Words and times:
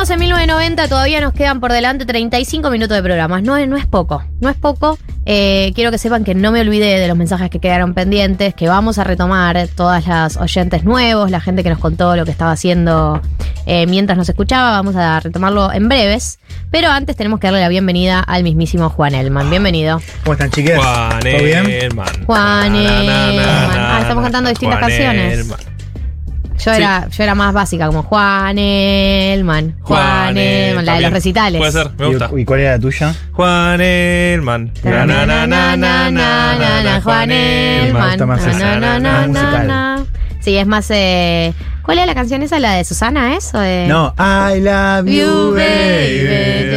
En 0.00 0.18
1990, 0.20 0.88
todavía 0.88 1.20
nos 1.20 1.32
quedan 1.34 1.60
por 1.60 1.70
delante 1.72 2.06
35 2.06 2.70
minutos 2.70 2.96
de 2.96 3.02
programas. 3.02 3.42
No, 3.42 3.56
es- 3.56 3.68
no 3.68 3.76
es 3.76 3.84
poco, 3.84 4.22
no 4.40 4.48
es 4.48 4.56
poco. 4.56 4.96
Eh, 5.26 5.72
quiero 5.74 5.90
que 5.90 5.98
sepan 5.98 6.24
que 6.24 6.34
no 6.34 6.50
me 6.52 6.60
olvidé 6.60 6.98
de 6.98 7.08
los 7.08 7.16
mensajes 7.16 7.50
que 7.50 7.58
quedaron 7.58 7.92
pendientes, 7.94 8.54
que 8.54 8.68
vamos 8.68 8.98
a 8.98 9.04
retomar 9.04 9.68
todas 9.76 10.06
las 10.06 10.36
oyentes 10.38 10.84
nuevos, 10.84 11.30
la 11.30 11.40
gente 11.40 11.62
que 11.62 11.68
nos 11.70 11.78
contó 11.80 12.16
lo 12.16 12.24
que 12.24 12.30
estaba 12.30 12.52
haciendo 12.52 13.20
eh, 13.66 13.86
mientras 13.86 14.16
nos 14.16 14.28
escuchaba. 14.28 14.70
Vamos 14.70 14.94
a 14.96 15.18
retomarlo 15.20 15.70
en 15.72 15.88
breves. 15.88 16.38
Pero 16.70 16.88
antes 16.90 17.16
tenemos 17.16 17.38
que 17.40 17.48
darle 17.48 17.60
la 17.60 17.68
bienvenida 17.68 18.20
al 18.20 18.44
mismísimo 18.44 18.88
Juan 18.90 19.14
Elman. 19.14 19.50
Bienvenido. 19.50 20.00
¿Cómo 20.22 20.34
están, 20.34 20.50
chiques? 20.50 20.76
Juan 20.78 21.20
¿Todo 21.20 21.42
bien? 21.44 21.66
Elman. 21.68 22.24
Juan 22.24 22.72
Na, 22.72 22.82
na, 22.82 23.02
na, 23.02 23.30
Elman. 23.30 23.36
na, 23.76 23.96
Ah, 23.96 24.00
estamos 24.00 24.22
cantando 24.22 24.48
distintas 24.48 24.78
Juan 24.78 24.88
canciones. 24.90 25.38
Elman. 25.40 25.58
Yo, 26.58 26.74
Sí. 26.74 26.80
era, 26.82 27.08
yo 27.08 27.22
era 27.22 27.34
más 27.36 27.54
básica, 27.54 27.86
como 27.86 28.02
Juan 28.02 28.58
Elman. 28.58 29.76
Juan, 29.82 30.36
Elman, 30.36 30.84
la 30.84 30.94
de 30.94 31.00
los 31.02 31.12
recitales. 31.12 31.58
Puede 31.60 31.72
ser, 31.72 31.90
me 31.96 32.06
gusta. 32.06 32.30
¿Y, 32.36 32.40
y 32.40 32.44
cuál 32.44 32.60
era 32.60 32.72
la 32.72 32.78
tuya? 32.80 33.14
Juan 33.32 33.80
Elman. 33.80 34.72
Na, 34.82 35.06
na, 35.06 35.24
na, 35.26 35.46
na, 35.46 35.76
na, 35.76 36.10
na, 36.10 36.82
na, 36.82 37.00
Juan 37.00 37.28
Me 37.28 37.86
Elman. 37.88 38.08
gusta 38.08 38.26
más 38.26 38.44
Na, 38.44 38.50
esa, 38.50 38.80
na, 38.80 38.98
na. 39.64 40.04
Sí, 40.40 40.56
es 40.56 40.66
más. 40.66 40.86
Eh, 40.90 41.52
¿Cuál 41.82 41.98
es 42.00 42.06
la 42.06 42.14
canción 42.14 42.42
esa? 42.42 42.58
¿La 42.58 42.72
de 42.74 42.84
Susana 42.84 43.36
es? 43.36 43.54
¿O 43.54 43.58
de 43.60 43.86
No, 43.88 44.14
I 44.18 44.60
love 44.60 45.06
You, 45.06 45.52
baby. 45.54 46.68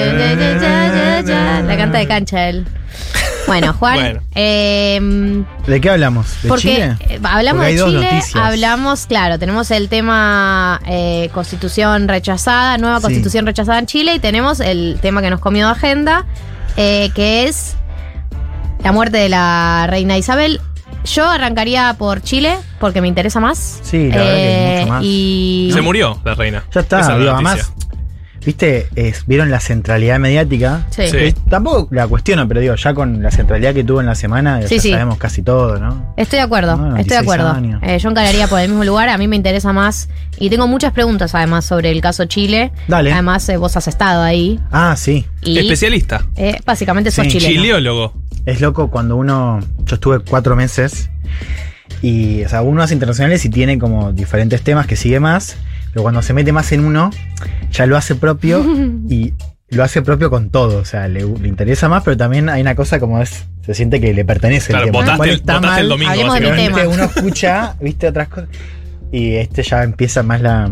La 1.68 1.76
canta 1.78 1.98
de 1.98 2.08
cancha 2.08 2.50
él. 2.50 2.66
Bueno, 3.60 3.74
Juan. 3.80 3.96
Bueno. 4.00 4.22
eh, 4.36 5.44
¿De 5.68 5.82
qué 5.82 5.90
hablamos? 5.90 6.42
¿De 6.42 6.50
porque 6.50 6.62
Chile? 6.62 6.96
eh, 7.10 7.20
hablamos 7.24 7.60
Porque 7.60 7.68
hay 7.68 7.74
de 7.76 7.80
dos 7.82 7.90
Chile, 7.92 8.12
noticias. 8.12 8.36
hablamos, 8.44 9.06
claro, 9.08 9.40
tenemos 9.40 9.72
el 9.72 9.90
tema 9.90 10.80
eh, 10.86 11.30
constitución 11.34 12.08
rechazada, 12.08 12.78
nueva 12.78 12.98
Sí. 12.98 13.04
constitución 13.04 13.46
rechazada 13.46 13.80
en 13.80 13.86
Chile 13.86 14.16
y 14.16 14.20
tenemos 14.20 14.60
el 14.60 15.00
tema 15.02 15.22
que 15.22 15.30
nos 15.30 15.40
comió 15.40 15.66
de 15.68 15.72
agenda, 15.74 16.26
eh, 16.78 17.12
que 17.16 17.48
es 17.48 17.76
la 18.84 18.92
muerte 18.92 19.18
de 19.18 19.30
la 19.30 19.86
reina 19.90 20.18
Isabel. 20.18 20.60
Yo 21.04 21.28
arrancaría 21.28 21.96
por 21.98 22.22
Chile 22.22 22.58
porque 22.80 23.02
me 23.02 23.08
interesa 23.08 23.40
más. 23.40 23.80
Sí, 23.82 24.10
la 24.10 24.18
verdad 24.18 24.34
que 24.36 24.76
mucho 24.82 24.88
más. 24.94 25.04
Y 25.04 25.70
Se 25.74 25.82
murió 25.82 26.20
la 26.24 26.36
reina. 26.36 26.64
Ya 26.74 26.82
está, 26.82 27.00
Esa 27.00 27.08
es 27.14 27.14
la 27.16 27.20
digo, 27.20 27.32
además, 27.34 27.74
viste, 28.46 28.88
es- 28.96 29.26
vieron 29.28 29.52
la 29.52 29.60
centralidad 29.60 30.20
mediática. 30.20 30.86
Sí. 30.90 31.04
Sí. 31.08 31.34
Tampoco 31.50 31.88
la 31.92 32.08
cuestiono, 32.08 32.48
pero 32.48 32.60
digo, 32.60 32.76
ya 32.76 32.94
con 32.94 33.22
la 33.22 33.32
centralidad 33.32 33.74
que 33.74 33.84
tuvo 33.84 34.00
en 34.02 34.08
la 34.08 34.16
semana, 34.16 34.62
Sí, 34.68 34.76
ya 34.78 34.82
sí. 34.82 34.92
sabemos 34.92 35.18
casi 35.18 35.42
todo, 35.42 35.78
¿no? 35.80 36.14
Estoy 36.18 36.38
de 36.38 36.44
acuerdo, 36.44 36.76
No, 36.78 36.98
estoy 36.98 37.18
de 37.18 37.22
16 37.22 37.22
acuerdo. 37.22 37.78
Eh, 37.84 38.00
yo 38.00 38.10
encararía 38.10 38.48
por 38.48 38.60
el 38.60 38.70
mismo 38.70 38.84
lugar, 38.84 39.10
a 39.10 39.18
mí 39.18 39.28
me 39.28 39.36
interesa 39.36 39.74
más 39.74 40.10
y 40.38 40.50
tengo 40.50 40.68
muchas 40.68 40.92
preguntas 40.94 41.36
además 41.36 41.66
sobre 41.66 41.92
el 41.92 42.02
caso 42.02 42.26
Chile. 42.26 42.72
Dale. 42.88 43.14
Además, 43.14 43.48
eh, 43.50 43.58
vos 43.58 43.78
has 43.78 43.88
estado 43.88 44.22
ahí 44.24 44.60
Ah, 44.72 44.96
sí. 44.98 45.26
y 45.42 45.60
Especialista. 45.60 46.26
eh, 46.36 46.60
básicamente 46.66 47.12
sos 47.12 47.26
Sí, 47.26 47.32
chileno. 47.34 47.62
Chileólogo. 47.62 48.14
Es 48.46 48.60
loco 48.60 48.90
cuando 48.90 49.16
uno. 49.18 49.60
Yo 49.86 49.96
estuve 49.96 50.20
cuatro 50.20 50.56
meses 50.56 51.10
y, 52.02 52.44
o 52.44 52.50
sea, 52.50 52.62
uno 52.64 52.82
hace 52.82 52.94
internacionales 52.96 53.46
y 53.46 53.50
tiene 53.50 53.78
como 53.78 54.12
diferentes 54.14 54.62
temas 54.64 54.88
que 54.88 54.96
sigue 54.96 55.20
más, 55.20 55.58
pero 55.94 56.04
cuando 56.04 56.22
se 56.22 56.34
mete 56.34 56.52
más 56.52 56.72
en 56.72 56.86
uno, 56.86 57.12
ya 57.72 57.86
lo 57.86 57.98
hace 57.98 58.16
propio 58.16 58.64
y 59.10 59.34
lo 59.70 59.84
hace 59.84 60.02
propio 60.02 60.30
con 60.30 60.50
todo. 60.50 60.80
O 60.80 60.86
sea, 60.86 61.08
le, 61.08 61.22
le 61.26 61.48
interesa 61.48 61.88
más, 61.90 62.04
pero 62.04 62.18
también 62.18 62.50
hay 62.50 62.62
una 62.62 62.76
cosa 62.76 63.00
como 63.00 63.22
es. 63.22 63.46
Se 63.66 63.74
siente 63.76 64.02
que 64.02 64.14
le 64.14 64.26
pertenece 64.26 64.70
Claro, 64.70 64.86
el 64.88 64.92
tema. 64.92 65.04
votaste, 65.04 65.34
está 65.34 65.56
votaste 65.58 65.82
el 65.82 65.88
mal, 65.88 65.90
domingo, 65.90 66.12
Hablemos 66.12 66.34
de 66.36 66.42
mi 66.42 66.48
básicamente. 66.50 66.82
tema. 66.82 66.94
Uno 66.94 67.04
escucha, 67.16 67.76
viste, 67.80 68.08
otras 68.08 68.28
cosas. 68.28 68.50
Y 69.12 69.36
este 69.36 69.62
ya 69.64 69.84
empieza 69.84 70.24
más 70.24 70.42
la, 70.42 70.70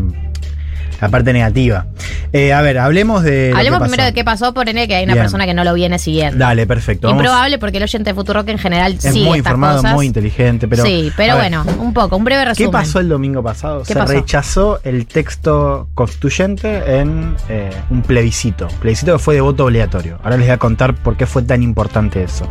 la 1.00 1.08
parte 1.08 1.32
negativa. 1.32 1.86
Eh, 2.32 2.52
a 2.52 2.60
ver, 2.62 2.78
hablemos 2.78 3.22
de. 3.22 3.52
Hablemos 3.56 3.80
primero 3.80 4.04
de 4.04 4.12
qué 4.12 4.24
pasó, 4.24 4.54
por 4.54 4.68
ende 4.68 4.86
que 4.86 4.94
hay 4.96 5.04
una 5.04 5.14
Bien. 5.14 5.24
persona 5.24 5.46
que 5.46 5.54
no 5.54 5.64
lo 5.64 5.74
viene 5.74 5.98
siguiendo. 5.98 6.38
Dale, 6.38 6.66
perfecto. 6.66 7.08
Improbable 7.10 7.58
porque 7.58 7.78
el 7.78 7.82
oyente 7.84 8.10
de 8.10 8.14
Futurock 8.14 8.48
en 8.48 8.58
general 8.58 8.92
Es 8.92 9.02
sigue 9.02 9.26
muy 9.26 9.38
estas 9.38 9.52
informado, 9.52 9.76
cosas. 9.78 9.94
muy 9.94 10.06
inteligente, 10.06 10.68
pero. 10.68 10.84
sí, 10.84 11.12
pero 11.16 11.36
ver, 11.36 11.50
bueno, 11.50 11.64
un 11.78 11.92
poco, 11.92 12.16
un 12.16 12.24
breve 12.24 12.42
¿Qué 12.42 12.48
resumen. 12.50 12.70
pasó 12.72 13.00
el 13.00 13.08
domingo 13.08 13.42
pasado? 13.42 13.80
¿Qué 13.80 13.92
Se 13.92 13.94
pasó? 13.96 14.12
rechazó 14.12 14.80
el 14.84 15.06
texto 15.06 15.88
constituyente 15.94 16.98
en 17.00 17.34
eh, 17.48 17.70
un 17.90 18.02
plebiscito. 18.02 18.68
Plebiscito 18.80 19.12
que 19.14 19.18
fue 19.18 19.34
de 19.34 19.40
voto 19.40 19.64
obligatorio. 19.64 20.18
Ahora 20.22 20.36
les 20.36 20.46
voy 20.46 20.54
a 20.54 20.58
contar 20.58 20.94
por 20.94 21.16
qué 21.16 21.26
fue 21.26 21.42
tan 21.42 21.62
importante 21.62 22.22
eso. 22.22 22.46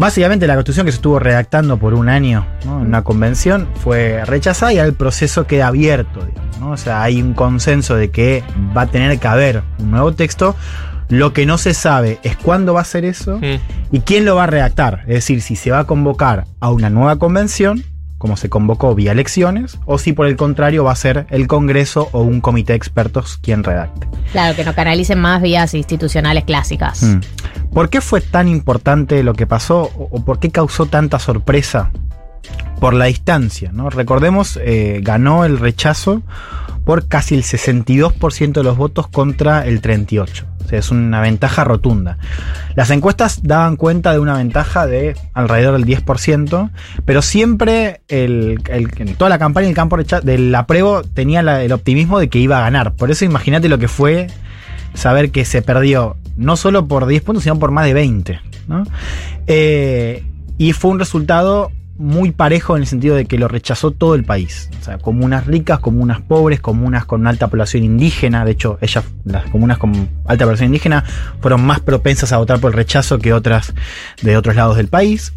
Básicamente 0.00 0.46
la 0.46 0.54
constitución 0.54 0.86
que 0.86 0.92
se 0.92 0.96
estuvo 0.96 1.18
redactando 1.18 1.76
por 1.76 1.92
un 1.92 2.08
año 2.08 2.46
¿no? 2.64 2.80
en 2.80 2.86
una 2.86 3.04
convención 3.04 3.68
fue 3.84 4.24
rechazada 4.24 4.72
y 4.72 4.78
ahora 4.78 4.88
el 4.88 4.94
proceso 4.94 5.46
queda 5.46 5.66
abierto. 5.66 6.24
digamos, 6.24 6.58
¿no? 6.58 6.70
O 6.70 6.76
sea, 6.78 7.02
hay 7.02 7.20
un 7.20 7.34
consenso 7.34 7.96
de 7.96 8.10
que 8.10 8.42
va 8.74 8.82
a 8.82 8.86
tener 8.86 9.18
que 9.18 9.28
haber 9.28 9.62
un 9.78 9.90
nuevo 9.90 10.14
texto. 10.14 10.56
Lo 11.10 11.34
que 11.34 11.44
no 11.44 11.58
se 11.58 11.74
sabe 11.74 12.18
es 12.22 12.34
cuándo 12.38 12.72
va 12.72 12.80
a 12.80 12.84
ser 12.84 13.04
eso. 13.04 13.40
¿Y 13.92 14.00
quién 14.00 14.24
lo 14.24 14.36
va 14.36 14.44
a 14.44 14.46
redactar? 14.46 15.00
Es 15.02 15.16
decir, 15.16 15.42
si 15.42 15.54
se 15.54 15.70
va 15.70 15.80
a 15.80 15.84
convocar 15.84 16.46
a 16.60 16.70
una 16.70 16.88
nueva 16.88 17.18
convención, 17.18 17.84
como 18.20 18.36
se 18.36 18.50
convocó 18.50 18.94
vía 18.94 19.12
elecciones, 19.12 19.78
o 19.86 19.96
si 19.96 20.12
por 20.12 20.26
el 20.26 20.36
contrario 20.36 20.84
va 20.84 20.92
a 20.92 20.94
ser 20.94 21.26
el 21.30 21.46
Congreso 21.46 22.10
o 22.12 22.20
un 22.20 22.42
comité 22.42 22.74
de 22.74 22.76
expertos 22.76 23.38
quien 23.40 23.64
redacte. 23.64 24.06
Claro, 24.30 24.54
que 24.54 24.62
nos 24.62 24.74
canalicen 24.74 25.18
más 25.18 25.40
vías 25.40 25.72
institucionales 25.72 26.44
clásicas. 26.44 27.02
Mm. 27.02 27.20
¿Por 27.72 27.88
qué 27.88 28.02
fue 28.02 28.20
tan 28.20 28.46
importante 28.46 29.22
lo 29.22 29.32
que 29.32 29.46
pasó 29.46 29.90
o, 29.96 30.08
o 30.10 30.22
por 30.22 30.38
qué 30.38 30.50
causó 30.50 30.84
tanta 30.84 31.18
sorpresa? 31.18 31.92
Por 32.80 32.94
la 32.94 33.06
distancia, 33.06 33.70
¿no? 33.72 33.90
Recordemos, 33.90 34.58
eh, 34.62 35.00
ganó 35.02 35.44
el 35.44 35.58
rechazo 35.58 36.22
por 36.84 37.06
casi 37.08 37.34
el 37.34 37.42
62% 37.42 38.52
de 38.52 38.64
los 38.64 38.76
votos 38.76 39.08
contra 39.08 39.66
el 39.66 39.82
38%. 39.82 40.46
O 40.64 40.68
sea, 40.68 40.78
es 40.78 40.90
una 40.90 41.20
ventaja 41.20 41.64
rotunda. 41.64 42.18
Las 42.74 42.90
encuestas 42.90 43.40
daban 43.42 43.76
cuenta 43.76 44.12
de 44.12 44.18
una 44.18 44.36
ventaja 44.36 44.86
de 44.86 45.16
alrededor 45.34 45.74
del 45.74 45.84
10%, 45.84 46.70
pero 47.04 47.22
siempre 47.22 48.02
en 48.08 49.14
toda 49.16 49.28
la 49.28 49.38
campaña 49.38 49.68
el 49.68 49.74
campo 49.74 49.96
del 49.96 50.54
apruebo 50.54 51.02
tenía 51.02 51.40
el 51.40 51.72
optimismo 51.72 52.18
de 52.18 52.28
que 52.28 52.38
iba 52.38 52.58
a 52.58 52.62
ganar. 52.62 52.94
Por 52.94 53.10
eso 53.10 53.24
imagínate 53.24 53.68
lo 53.68 53.78
que 53.78 53.88
fue 53.88 54.28
saber 54.94 55.30
que 55.30 55.44
se 55.44 55.62
perdió 55.62 56.16
no 56.36 56.56
solo 56.56 56.86
por 56.88 57.06
10 57.06 57.22
puntos, 57.22 57.44
sino 57.44 57.58
por 57.58 57.70
más 57.70 57.84
de 57.84 57.94
20. 57.94 58.40
¿no? 58.68 58.84
Eh, 59.46 60.24
y 60.58 60.72
fue 60.72 60.90
un 60.90 60.98
resultado 60.98 61.70
muy 62.00 62.32
parejo 62.32 62.76
en 62.76 62.82
el 62.82 62.88
sentido 62.88 63.14
de 63.14 63.26
que 63.26 63.38
lo 63.38 63.46
rechazó 63.46 63.90
todo 63.90 64.14
el 64.14 64.24
país. 64.24 64.70
O 64.80 64.84
sea, 64.84 64.96
comunas 64.96 65.46
ricas, 65.46 65.80
comunas 65.80 66.22
pobres, 66.22 66.58
comunas 66.58 67.04
con 67.04 67.26
alta 67.26 67.48
población 67.48 67.84
indígena. 67.84 68.44
De 68.46 68.52
hecho, 68.52 68.78
ellas, 68.80 69.04
las 69.24 69.44
comunas 69.50 69.76
con 69.76 70.08
alta 70.24 70.44
población 70.44 70.68
indígena, 70.68 71.04
fueron 71.40 71.62
más 71.64 71.80
propensas 71.80 72.32
a 72.32 72.38
votar 72.38 72.58
por 72.58 72.70
el 72.70 72.76
rechazo 72.76 73.18
que 73.18 73.34
otras 73.34 73.74
de 74.22 74.36
otros 74.38 74.56
lados 74.56 74.78
del 74.78 74.88
país. 74.88 75.34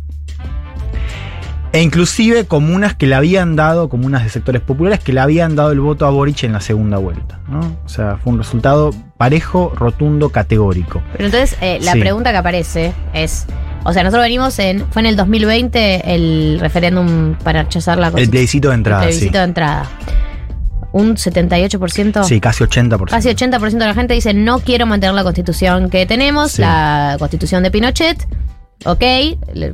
E 1.73 1.81
inclusive 1.81 2.45
comunas 2.45 2.93
que 2.93 3.07
le 3.07 3.15
habían 3.15 3.55
dado, 3.55 3.89
comunas 3.89 4.23
de 4.23 4.29
sectores 4.29 4.61
populares, 4.61 4.99
que 4.99 5.11
le 5.11 5.19
habían 5.19 5.55
dado 5.55 5.71
el 5.71 5.79
voto 5.79 6.05
a 6.05 6.11
Boric 6.11 6.43
en 6.43 6.53
la 6.53 6.61
segunda 6.61 6.99
vuelta. 6.99 7.39
¿no? 7.49 7.61
O 7.83 7.89
sea, 7.89 8.17
fue 8.23 8.31
un 8.31 8.37
resultado 8.37 8.91
parejo, 9.17 9.73
rotundo, 9.75 10.29
categórico. 10.29 11.01
Pero 11.13 11.25
entonces, 11.25 11.57
eh, 11.61 11.79
la 11.81 11.93
Sí. 11.93 11.99
pregunta 11.99 12.31
que 12.31 12.37
aparece 12.37 12.93
es. 13.13 13.47
O 13.85 13.91
sea, 13.91 14.03
nosotros 14.03 14.23
venimos 14.23 14.57
en. 14.59 14.85
Fue 14.91 15.01
en 15.01 15.07
el 15.07 15.15
2020 15.15 16.13
el 16.13 16.59
referéndum 16.61 17.33
para 17.43 17.63
rechazar 17.63 17.97
la 17.97 18.09
El 18.15 18.29
plebiscito 18.29 18.69
de 18.69 18.75
entrada, 18.75 19.01
El 19.01 19.07
plebiscito 19.09 19.33
sí. 19.33 19.37
de 19.39 19.43
entrada. 19.43 19.85
Un 20.91 21.15
78%. 21.17 22.23
Sí, 22.23 22.39
casi 22.39 22.63
80%. 22.63 23.09
Casi 23.09 23.29
80% 23.29 23.79
de 23.79 23.87
la 23.87 23.95
gente 23.95 24.13
dice 24.13 24.35
no 24.35 24.59
quiero 24.59 24.85
mantener 24.85 25.15
la 25.15 25.23
constitución 25.23 25.89
que 25.89 26.05
tenemos, 26.05 26.51
Sí. 26.51 26.61
la 26.61 27.15
constitución 27.17 27.63
de 27.63 27.71
Pinochet. 27.71 28.27
Ok, 28.85 29.01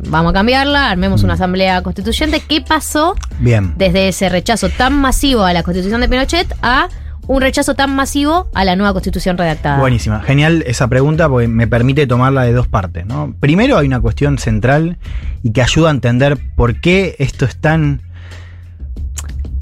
vamos 0.08 0.30
a 0.32 0.34
cambiarla, 0.34 0.90
armemos 0.92 1.22
Mm. 1.22 1.26
una 1.26 1.34
asamblea 1.34 1.82
constituyente. 1.82 2.42
¿Qué 2.48 2.62
pasó 2.62 3.16
Bien. 3.40 3.74
desde 3.78 4.08
ese 4.10 4.30
rechazo 4.30 4.70
tan 4.70 4.94
masivo 4.94 5.44
a 5.44 5.54
la 5.54 5.64
constitución 5.64 6.02
de 6.02 6.08
Pinochet 6.10 6.54
a 6.62 6.90
un 7.26 7.42
rechazo 7.42 7.74
tan 7.76 7.96
masivo 7.96 8.50
a 8.54 8.64
la 8.66 8.76
nueva 8.76 8.94
constitución 8.94 9.38
redactada? 9.38 9.80
Buenísima. 9.80 10.22
Genial 10.22 10.64
esa 10.68 10.88
pregunta 10.88 11.28
porque 11.28 11.48
me 11.48 11.66
permite 11.68 12.06
tomarla 12.08 12.44
de 12.44 12.54
dos 12.54 12.68
partes. 12.68 13.06
¿no? 13.08 13.34
Primero 13.40 13.78
hay 13.80 13.88
una 13.88 14.00
cuestión 14.00 14.38
central 14.38 14.98
y 15.44 15.52
que 15.54 15.62
ayuda 15.64 15.90
a 15.90 15.92
entender 15.92 16.38
por 16.56 16.80
qué 16.80 17.16
esto 17.18 17.46
es 17.46 17.56
tan 17.60 18.02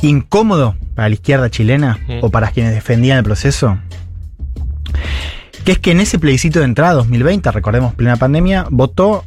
incómodo 0.01 0.75
para 0.95 1.07
la 1.09 1.15
izquierda 1.15 1.49
chilena 1.49 1.99
Mm. 2.07 2.19
o 2.21 2.29
para 2.29 2.49
quienes 2.51 2.73
defendían 2.73 3.17
el 3.17 3.23
proceso. 3.23 3.77
Que 5.63 5.71
es 5.73 5.79
que 5.79 5.91
en 5.91 5.99
ese 5.99 6.19
plebiscito 6.19 6.59
de 6.59 6.65
entrada 6.65 6.93
2020, 6.93 7.51
recordemos 7.51 7.93
plena 7.93 8.15
pandemia, 8.17 8.67
votó 8.69 9.25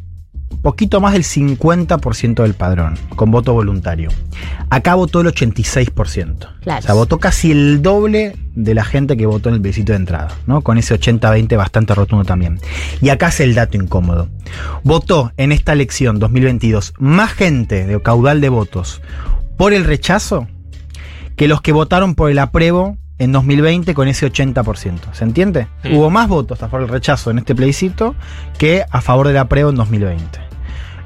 poquito 0.63 1.01
más 1.01 1.13
del 1.13 1.25
50% 1.25 2.43
del 2.43 2.55
padrón, 2.55 2.99
con 3.17 3.31
voto 3.31 3.53
voluntario. 3.53 4.11
Acá 4.69 4.95
votó 4.95 5.21
el 5.21 5.29
86%. 5.29 6.49
Claro. 6.61 6.79
O 6.79 6.83
sea, 6.83 6.95
votó 6.95 7.19
casi 7.19 7.51
el 7.51 7.83
doble 7.83 8.37
de 8.55 8.75
la 8.75 8.85
gente 8.85 9.17
que 9.17 9.27
votó 9.27 9.49
en 9.49 9.57
el 9.57 9.61
plebiscito 9.61 9.93
de 9.93 9.99
entrada, 9.99 10.37
¿no? 10.47 10.61
Con 10.63 10.79
ese 10.79 10.99
80-20 10.99 11.57
bastante 11.57 11.95
rotundo 11.95 12.25
también. 12.25 12.61
Y 13.01 13.09
acá 13.09 13.29
es 13.29 13.41
el 13.41 13.55
dato 13.55 13.77
incómodo. 13.77 14.29
Votó 14.85 15.33
en 15.37 15.53
esta 15.53 15.73
elección 15.73 16.19
2022 16.19 16.95
más 16.99 17.33
gente 17.33 17.87
de 17.87 18.01
caudal 18.03 18.41
de 18.41 18.49
votos 18.49 19.01
por 19.57 19.73
el 19.73 19.85
rechazo 19.85 20.47
que 21.37 21.49
los 21.49 21.63
que 21.63 21.73
votaron 21.73 22.15
por 22.15 22.31
el 22.31 22.39
apruebo 22.39 22.99
en 23.21 23.33
2020 23.33 23.95
con 23.95 24.09
ese 24.09 24.27
80%. 24.27 25.13
¿Se 25.13 25.25
entiende? 25.25 25.69
Mm. 25.85 25.95
Hubo 25.95 26.11
más 26.11 26.27
votos 26.27 26.61
a 26.63 26.69
favor 26.69 26.87
del 26.87 26.95
rechazo 26.95 27.31
en 27.31 27.39
este 27.39 27.55
plebiscito 27.55 28.17
que 28.59 28.85
a 28.91 29.01
favor 29.01 29.29
del 29.29 29.37
apruebo 29.37 29.71
en 29.71 29.77
2020. 29.77 30.41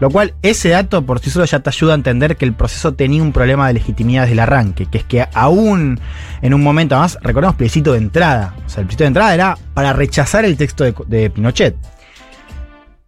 Lo 0.00 0.10
cual, 0.10 0.34
ese 0.42 0.70
dato 0.70 1.04
por 1.04 1.20
sí 1.20 1.30
solo 1.30 1.44
ya 1.44 1.60
te 1.60 1.70
ayuda 1.70 1.92
a 1.92 1.96
entender 1.96 2.36
que 2.36 2.44
el 2.44 2.52
proceso 2.52 2.94
tenía 2.94 3.22
un 3.22 3.32
problema 3.32 3.66
de 3.68 3.74
legitimidad 3.74 4.22
desde 4.22 4.34
el 4.34 4.40
arranque, 4.40 4.86
que 4.86 4.98
es 4.98 5.04
que 5.04 5.26
aún 5.34 6.00
en 6.42 6.54
un 6.54 6.62
momento 6.62 6.96
más, 6.96 7.18
recordemos 7.20 7.56
plebiscito 7.56 7.92
de 7.92 7.98
entrada. 7.98 8.54
O 8.64 8.68
sea, 8.68 8.80
el 8.80 8.86
plebiscito 8.86 9.04
de 9.04 9.08
entrada 9.08 9.34
era 9.34 9.58
para 9.72 9.92
rechazar 9.92 10.44
el 10.44 10.56
texto 10.56 10.84
de, 10.84 10.94
de 11.06 11.30
Pinochet. 11.30 11.76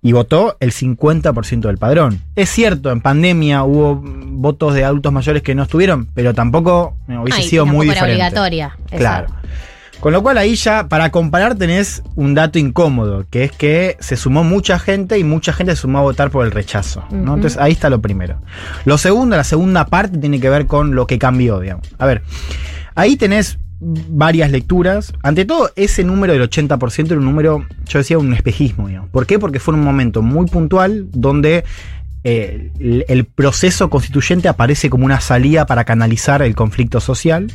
Y 0.03 0.13
votó 0.13 0.57
el 0.61 0.73
50% 0.73 1.61
del 1.63 1.79
padrón. 1.79 2.21
Es 2.37 2.51
cierto, 2.51 2.93
en 2.93 3.01
pandemia 3.01 3.65
hubo 3.65 3.97
votos 3.97 4.75
de 4.75 4.85
adultos 4.85 5.13
mayores 5.13 5.43
que 5.43 5.55
no 5.55 5.65
estuvieron, 5.65 6.07
pero 6.15 6.33
tampoco 6.35 6.97
eh, 7.09 7.19
hubiese 7.19 7.41
Ay, 7.41 7.49
sido 7.49 7.67
muy 7.67 7.87
tampoco 7.89 8.07
era 8.07 8.13
diferente. 8.13 8.41
obligatoria. 8.41 8.77
Claro. 8.97 9.27
Con 10.01 10.13
lo 10.13 10.23
cual 10.23 10.37
ahí 10.37 10.55
ya, 10.55 10.89
para 10.89 11.11
comparar, 11.11 11.55
tenés 11.57 12.03
un 12.17 12.35
dato 12.35 12.59
incómodo, 12.59 13.25
que 13.31 13.45
es 13.45 13.53
que 13.53 13.97
se 13.99 14.17
sumó 14.17 14.45
mucha 14.45 14.79
gente 14.79 15.19
y 15.19 15.25
mucha 15.25 15.53
gente 15.55 15.75
se 15.75 15.83
sumó 15.83 15.99
a 15.99 16.03
votar 16.03 16.31
por 16.31 16.45
el 16.45 16.53
rechazo. 16.53 17.03
Entonces 17.11 17.57
ahí 17.57 17.73
está 17.73 17.89
lo 17.89 18.01
primero. 18.03 18.41
Lo 18.85 18.99
segundo, 18.99 19.37
la 19.37 19.45
segunda 19.45 19.87
parte 19.87 20.19
tiene 20.19 20.39
que 20.39 20.51
ver 20.51 20.67
con 20.67 20.95
lo 20.95 21.07
que 21.07 21.19
cambió, 21.19 21.61
digamos. 21.61 21.89
A 21.99 22.05
ver, 22.07 22.23
ahí 22.95 23.17
tenés 23.17 23.59
varias 23.81 24.51
lecturas. 24.51 25.13
Ante 25.23 25.45
todo, 25.45 25.71
ese 25.77 26.05
número 26.05 26.33
del 26.33 26.49
80% 26.49 27.07
era 27.07 27.19
un 27.19 27.25
número, 27.25 27.67
yo 27.87 27.99
decía, 27.99 28.19
un 28.19 28.33
espejismo. 28.33 28.89
¿Por 29.11 29.27
qué? 29.27 29.39
Porque 29.39 29.61
fue 29.61 29.75
un 29.75 29.81
momento 29.81 30.23
muy 30.23 30.47
puntual 30.47 31.07
donde 31.13 31.65
eh, 32.29 32.73
el, 33.07 33.25
proceso 33.25 33.89
constituyente 33.89 34.49
aparece 34.49 34.91
como 34.91 35.05
una 35.05 35.21
salida 35.21 35.65
para 35.65 35.85
canalizar 35.85 36.43
el 36.43 36.57
conflicto 36.57 36.99
social 36.99 37.47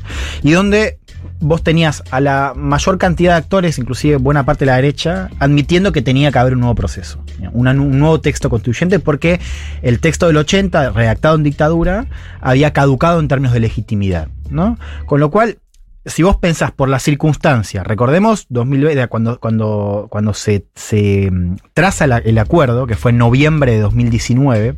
y 0.44 0.51
donde 0.51 0.97
vos 1.41 1.62
tenías 1.62 2.03
a 2.09 2.21
la 2.21 2.53
mayor 2.56 2.97
cantidad 2.97 3.33
de 3.33 3.39
actores, 3.39 3.77
inclusive 3.79 4.15
buena 4.15 4.45
parte 4.45 4.63
de 4.63 4.67
la 4.67 4.77
derecha, 4.77 5.29
admitiendo 5.39 5.91
que 5.91 6.01
tenía 6.01 6.31
que 6.31 6.39
haber 6.39 6.53
un 6.53 6.62
nuevo 6.62 6.75
proceso, 6.75 7.21
un 7.51 8.00
nuevo 8.00 8.21
texto 8.21 8.50
constituyente, 8.50 9.00
porque 9.00 9.41
el 9.81 10.00
texto 10.00 10.27
del 10.27 10.38
80, 10.38 10.91
redactado 10.91 11.35
en 11.35 11.44
dictadura, 11.44 12.06
había 12.39 12.71
caducado 12.71 13.19
en 13.19 13.27
términos 13.27 13.53
de 13.53 13.59
legitimidad, 13.59 14.29
¿no? 14.50 14.77
Con 15.06 15.19
lo 15.19 15.31
cual, 15.31 15.57
si 16.06 16.24
vos 16.24 16.38
pensás 16.38 16.71
por 16.71 16.89
las 16.89 17.03
circunstancias, 17.03 17.86
recordemos 17.86 18.45
2020, 18.50 19.07
cuando, 19.07 19.39
cuando, 19.39 20.07
cuando 20.09 20.33
se, 20.33 20.65
se 20.75 21.30
mm, 21.31 21.57
traza 21.74 22.07
la- 22.07 22.18
el 22.18 22.38
acuerdo, 22.38 22.88
que 22.88 22.95
fue 22.95 23.12
en 23.12 23.18
noviembre 23.18 23.74
de 23.74 23.80
2019, 23.80 24.75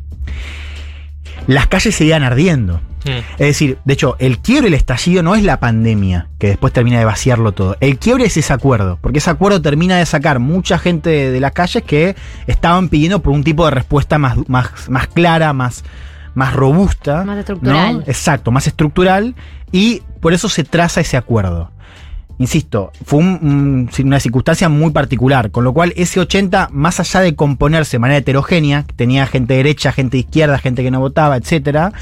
las 1.46 1.66
calles 1.66 1.94
seguían 1.94 2.22
ardiendo. 2.22 2.80
Mm. 3.04 3.18
Es 3.32 3.38
decir, 3.38 3.78
de 3.84 3.92
hecho, 3.94 4.16
el 4.18 4.38
quiebre, 4.38 4.68
el 4.68 4.74
estallido 4.74 5.22
no 5.22 5.34
es 5.34 5.42
la 5.42 5.60
pandemia, 5.60 6.28
que 6.38 6.48
después 6.48 6.72
termina 6.72 6.98
de 6.98 7.04
vaciarlo 7.04 7.52
todo. 7.52 7.76
El 7.80 7.98
quiebre 7.98 8.24
es 8.24 8.36
ese 8.36 8.52
acuerdo, 8.52 8.98
porque 9.00 9.18
ese 9.18 9.28
acuerdo 9.30 9.60
termina 9.60 9.96
de 9.98 10.06
sacar 10.06 10.38
mucha 10.38 10.78
gente 10.78 11.10
de, 11.10 11.30
de 11.30 11.40
las 11.40 11.52
calles 11.52 11.82
que 11.82 12.16
estaban 12.46 12.88
pidiendo 12.88 13.20
por 13.20 13.32
un 13.34 13.44
tipo 13.44 13.64
de 13.66 13.72
respuesta 13.72 14.18
más, 14.18 14.36
más, 14.48 14.88
más 14.88 15.06
clara, 15.08 15.52
más, 15.52 15.84
más 16.34 16.52
robusta. 16.54 17.24
Más 17.24 17.38
estructural. 17.38 17.94
¿no? 17.98 18.00
Exacto, 18.06 18.50
más 18.50 18.66
estructural, 18.66 19.34
y 19.72 20.02
por 20.20 20.32
eso 20.34 20.48
se 20.48 20.64
traza 20.64 21.00
ese 21.00 21.16
acuerdo. 21.16 21.70
Insisto, 22.38 22.90
fue 23.04 23.20
un- 23.20 23.88
un- 23.96 24.06
una 24.06 24.18
circunstancia 24.18 24.68
muy 24.68 24.90
particular, 24.90 25.52
con 25.52 25.62
lo 25.62 25.72
cual 25.72 25.92
ese 25.96 26.18
80, 26.18 26.68
más 26.72 26.98
allá 26.98 27.20
de 27.20 27.36
componerse 27.36 27.92
de 27.92 28.00
manera 28.00 28.18
heterogénea, 28.18 28.84
tenía 28.96 29.24
gente 29.26 29.54
derecha, 29.54 29.92
gente 29.92 30.18
izquierda, 30.18 30.58
gente 30.58 30.82
que 30.82 30.90
no 30.90 30.98
votaba, 30.98 31.36
etcétera, 31.36 31.92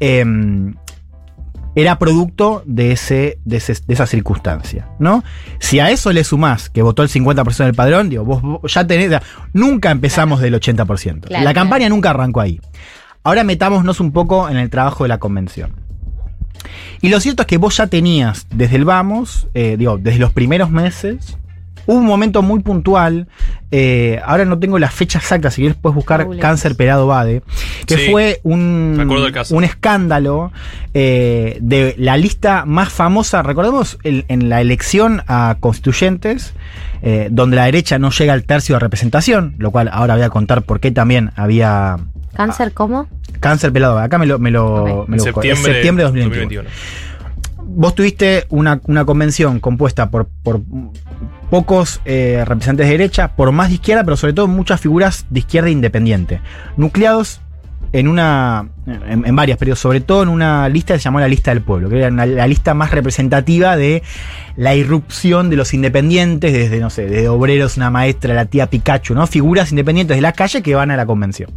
em, 0.00 0.74
era 1.76 1.98
producto 1.98 2.62
de, 2.66 2.92
ese, 2.92 3.38
de, 3.44 3.58
ese- 3.58 3.76
de 3.86 3.94
esa 3.94 4.06
circunstancia, 4.06 4.88
¿no? 4.98 5.22
Si 5.60 5.78
a 5.78 5.90
eso 5.90 6.10
le 6.12 6.24
sumás 6.24 6.70
que 6.70 6.80
votó 6.82 7.02
el 7.02 7.08
50% 7.10 7.66
del 7.66 7.74
padrón, 7.74 8.08
digo, 8.08 8.24
vos, 8.24 8.40
vos 8.42 8.72
ya 8.72 8.86
tenés, 8.86 9.20
nunca 9.52 9.90
empezamos 9.90 10.40
del 10.40 10.54
80%. 10.54 11.26
Claro, 11.28 11.44
la 11.44 11.52
claro. 11.52 11.54
campaña 11.54 11.88
nunca 11.90 12.10
arrancó 12.10 12.40
ahí. 12.40 12.60
Ahora 13.26 13.42
metámonos 13.42 13.98
un 13.98 14.12
poco 14.12 14.48
en 14.48 14.56
el 14.56 14.70
trabajo 14.70 15.02
de 15.02 15.08
la 15.08 15.18
convención. 15.18 15.72
Y 17.00 17.08
lo 17.08 17.18
cierto 17.18 17.42
es 17.42 17.48
que 17.48 17.56
vos 17.56 17.76
ya 17.76 17.88
tenías 17.88 18.46
desde 18.54 18.76
el 18.76 18.84
vamos, 18.84 19.48
eh, 19.52 19.74
digo, 19.76 19.98
desde 19.98 20.20
los 20.20 20.32
primeros 20.32 20.70
meses, 20.70 21.36
hubo 21.86 21.96
un 21.98 22.04
momento 22.06 22.42
muy 22.42 22.60
puntual, 22.60 23.28
eh, 23.70 24.20
ahora 24.24 24.44
no 24.44 24.58
tengo 24.58 24.78
la 24.78 24.90
fecha 24.90 25.18
exacta, 25.18 25.50
si 25.50 25.62
quieres 25.62 25.76
puedes 25.80 25.94
buscar 25.94 26.26
cáncer 26.40 26.76
pelado 26.76 27.06
Bade, 27.06 27.42
que 27.86 27.96
Sí, 27.98 28.10
fue 28.10 28.40
un, 28.42 29.08
un 29.50 29.64
escándalo 29.64 30.52
eh, 30.94 31.58
de 31.60 31.94
la 31.98 32.16
lista 32.16 32.64
más 32.66 32.92
famosa, 32.92 33.42
recordemos 33.42 33.98
el- 34.02 34.24
en 34.28 34.48
la 34.48 34.60
elección 34.60 35.22
a 35.28 35.56
constituyentes, 35.60 36.54
eh, 37.02 37.28
donde 37.30 37.56
la 37.56 37.64
derecha 37.66 37.98
no 37.98 38.10
llega 38.10 38.32
al 38.32 38.44
tercio 38.44 38.74
de 38.76 38.80
representación, 38.80 39.54
lo 39.58 39.70
cual 39.70 39.88
ahora 39.92 40.14
voy 40.14 40.24
a 40.24 40.30
contar 40.30 40.62
por 40.62 40.80
qué 40.80 40.90
también 40.90 41.30
había 41.36 41.98
¿Cáncer 42.34 42.72
cómo? 42.72 43.08
cáncer 43.40 43.72
pelado 43.72 43.94
Bade. 43.94 44.06
Acá 44.06 44.18
me 44.18 44.26
lo, 44.26 44.38
me 44.38 44.50
lo, 44.50 45.04
me. 45.08 45.16
Es 45.16 45.22
septiembre, 45.22 45.72
de 45.72 45.80
de 45.80 46.02
2021 46.04 46.68
2021. 46.68 46.68
vos 47.62 47.94
tuviste 47.94 48.44
una, 48.50 48.80
una 48.84 49.04
convención 49.04 49.58
compuesta 49.60 50.10
por, 50.10 50.28
por 50.42 50.60
pocos 51.50 52.00
eh, 52.04 52.42
representantes 52.46 52.86
de 52.86 52.92
derecha, 52.92 53.36
por 53.36 53.52
más 53.52 53.68
de 53.68 53.74
izquierda, 53.74 54.04
pero 54.04 54.16
sobre 54.16 54.32
todo 54.32 54.48
muchas 54.48 54.80
figuras 54.80 55.26
de 55.30 55.40
izquierda 55.40 55.70
independiente, 55.70 56.40
nucleados 56.76 57.40
en 57.92 58.08
una 58.08 58.68
en, 58.86 59.36
varias, 59.36 59.58
pero 59.58 59.76
sobre 59.76 60.00
todo 60.00 60.22
en 60.22 60.28
una 60.28 60.68
lista 60.68 60.94
que 60.94 61.00
se 61.00 61.04
llamó 61.04 61.20
la 61.20 61.28
lista 61.28 61.52
del 61.52 61.62
pueblo, 61.62 61.88
que 61.88 61.98
era 61.98 62.10
la 62.10 62.46
lista 62.46 62.74
más 62.74 62.90
representativa 62.90 63.76
de 63.76 64.02
la 64.56 64.74
irrupción 64.74 65.50
de 65.50 65.56
los 65.56 65.72
independientes, 65.72 66.52
desde, 66.52 66.80
no 66.80 66.90
sé, 66.90 67.06
desde 67.06 67.28
obreros, 67.28 67.76
una 67.76 67.90
maestra, 67.90 68.34
la 68.34 68.46
tía 68.46 68.68
Pikachu, 68.68 69.14
¿no? 69.14 69.26
Figuras 69.26 69.70
independientes 69.70 70.16
de 70.16 70.20
la 70.20 70.32
calle 70.32 70.62
que 70.62 70.74
van 70.74 70.90
a 70.90 70.96
la 70.96 71.06
convención. 71.06 71.50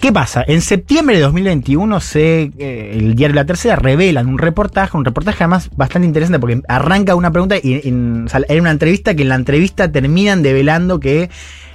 ¿Qué 0.00 0.12
pasa? 0.12 0.42
En 0.46 0.62
septiembre 0.62 1.16
de 1.16 1.22
2021 1.24 2.00
se, 2.00 2.50
eh, 2.56 2.92
el 2.94 3.14
diario 3.14 3.34
La 3.34 3.44
Tercera 3.44 3.76
revelan 3.76 4.28
un 4.28 4.38
reportaje, 4.38 4.96
un 4.96 5.04
reportaje 5.04 5.44
además 5.44 5.68
bastante 5.76 6.06
interesante 6.06 6.38
porque 6.38 6.62
arranca 6.68 7.14
una 7.14 7.30
pregunta 7.30 7.56
y 7.62 7.86
en, 7.86 8.26
una 8.60 8.70
entrevista 8.70 9.14
que 9.14 9.22
en 9.22 9.28
la 9.28 9.34
entrevista 9.34 9.92
terminan 9.92 10.42
develando 10.42 11.00
que 11.00 11.28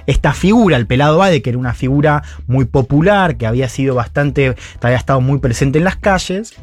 esta 0.06 0.32
figura, 0.32 0.76
el 0.76 0.88
pelado 0.88 1.18
Bade, 1.18 1.40
que 1.40 1.50
era 1.50 1.58
una 1.58 1.72
figura 1.72 2.24
muy 2.48 2.64
popular, 2.64 3.36
que 3.36 3.46
había 3.46 3.68
sido 3.68 3.94
bastante, 3.94 4.56
había 4.82 4.96
estado 4.96 5.20
muy 5.20 5.38
presente 5.38 5.78
en 5.78 5.84
las 5.84 5.94
calles, 5.94 6.54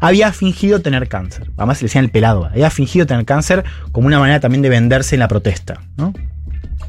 había 0.00 0.32
fingido 0.32 0.80
tener 0.80 1.06
cáncer. 1.08 1.50
Además 1.58 1.82
le 1.82 1.86
decían 1.86 2.04
el 2.04 2.10
pelado 2.10 2.46
había 2.46 2.70
fingido 2.70 3.04
tener 3.04 3.26
cáncer 3.26 3.62
como 3.92 4.06
una 4.06 4.18
manera 4.18 4.40
también 4.40 4.62
de 4.62 4.70
venderse 4.70 5.16
en 5.16 5.20
la 5.20 5.28
protesta, 5.28 5.82
¿no? 5.98 6.14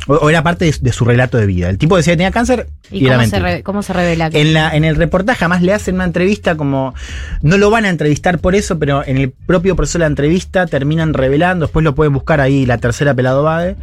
O, 0.08 0.14
o 0.16 0.30
era 0.30 0.44
parte 0.44 0.66
de, 0.66 0.76
de 0.80 0.92
su 0.94 1.04
relato 1.06 1.38
de 1.38 1.46
vida. 1.46 1.70
El 1.70 1.78
tipo 1.78 1.98
decía 1.98 2.14
que 2.14 2.18
tenía 2.18 2.32
cáncer 2.32 2.68
y, 2.92 3.00
¿Y 3.00 3.06
era 3.08 3.16
cómo 3.16 3.26
se, 3.28 3.32
mentira. 3.32 3.56
re- 3.56 3.64
cómo 3.64 3.82
se 3.84 3.94
revela? 3.94 4.30
En, 4.32 4.54
la, 4.54 4.76
en 4.76 4.84
el 4.84 4.96
reportaje 4.96 5.40
jamás 5.40 5.62
le 5.62 5.74
hacen 5.74 5.96
una 5.96 6.04
entrevista 6.06 6.56
como. 6.56 6.94
No 7.42 7.58
lo 7.58 7.70
van 7.72 7.86
a 7.86 7.90
entrevistar 7.90 8.40
por 8.40 8.56
eso, 8.56 8.78
pero 8.78 9.04
en 9.06 9.18
el 9.18 9.32
propio 9.32 9.76
proceso 9.76 9.98
de 9.98 10.04
la 10.04 10.08
entrevista 10.08 10.68
terminan 10.68 11.14
revelando. 11.14 11.66
Después 11.66 11.84
lo 11.84 11.96
pueden 11.96 12.14
buscar 12.14 12.40
ahí, 12.42 12.66
la 12.66 12.78
tercera 12.78 13.14
pelado 13.14 13.44
Bade. 13.44 13.76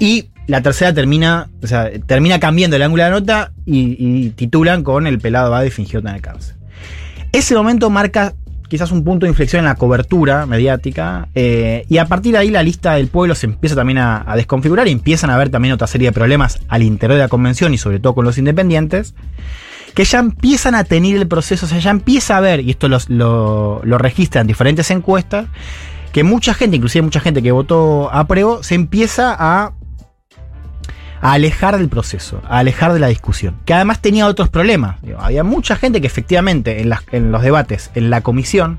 Y 0.00 0.30
la 0.46 0.62
tercera 0.62 0.92
termina. 0.92 1.48
O 1.62 1.66
sea, 1.66 1.90
termina 2.06 2.40
cambiando 2.40 2.76
el 2.76 2.82
ángulo 2.82 3.04
de 3.04 3.10
la 3.10 3.14
nota 3.16 3.52
y, 3.66 3.96
y 3.98 4.30
titulan 4.30 4.82
con 4.82 5.06
el 5.06 5.18
pelado 5.20 5.50
Bade 5.50 5.70
fingió 5.70 6.02
tener 6.02 6.20
cáncer. 6.20 6.56
Ese 7.30 7.54
momento 7.54 7.90
marca 7.90 8.34
quizás 8.68 8.92
un 8.92 9.02
punto 9.04 9.26
de 9.26 9.30
inflexión 9.30 9.60
en 9.60 9.64
la 9.66 9.74
cobertura 9.76 10.46
mediática. 10.46 11.28
eh, 11.34 11.84
y 11.88 11.98
a 11.98 12.04
partir 12.06 12.32
de 12.32 12.38
ahí 12.38 12.50
la 12.50 12.62
lista 12.62 12.94
del 12.94 13.08
pueblo 13.08 13.34
se 13.34 13.46
empieza 13.46 13.74
también 13.74 13.98
a, 13.98 14.24
desconfigurar 14.36 14.86
y 14.88 14.92
empiezan 14.92 15.30
a 15.30 15.34
haber 15.34 15.48
también 15.50 15.72
otra 15.74 15.86
serie 15.86 16.08
de 16.08 16.12
problemas 16.12 16.58
al 16.68 16.82
interior 16.82 17.16
de 17.18 17.24
la 17.24 17.28
convención 17.28 17.72
y 17.74 17.78
sobre 17.78 17.98
todo 17.98 18.14
con 18.14 18.24
los 18.24 18.38
independientes 18.38 19.14
que 19.94 20.04
ya 20.04 20.18
empiezan 20.20 20.74
a 20.74 20.84
tener 20.84 21.16
el 21.16 21.26
proceso, 21.26 21.66
o 21.66 21.68
sea, 21.68 21.78
ya 21.78 21.90
empieza 21.90 22.36
a 22.36 22.40
ver, 22.40 22.60
y 22.60 22.70
esto 22.70 22.88
los- 22.88 23.08
lo, 23.10 23.80
lo 23.82 23.98
registran 23.98 24.46
diferentes 24.46 24.90
encuestas, 24.92 25.46
que 26.12 26.22
mucha 26.24 26.54
gente, 26.54 26.76
inclusive 26.76 27.02
mucha 27.02 27.20
gente 27.20 27.42
que 27.42 27.50
votó 27.52 28.12
a 28.12 28.26
prueba, 28.28 28.62
se 28.62 28.74
empieza 28.76 29.34
a, 29.36 29.72
a 31.20 31.32
alejar 31.32 31.76
del 31.78 31.88
proceso, 31.88 32.40
a 32.48 32.58
alejar 32.58 32.92
de 32.92 33.00
la 33.00 33.08
discusión, 33.08 33.56
que 33.64 33.74
además 33.74 34.00
tenía 34.00 34.26
otros 34.26 34.48
problemas. 34.48 34.96
Había 35.18 35.44
mucha 35.44 35.76
gente 35.76 36.00
que 36.00 36.06
efectivamente 36.06 36.80
en, 36.80 36.88
las- 36.88 37.02
en 37.12 37.32
los 37.32 37.42
debates, 37.42 37.90
en 37.94 38.10
la 38.10 38.20
comisión, 38.20 38.78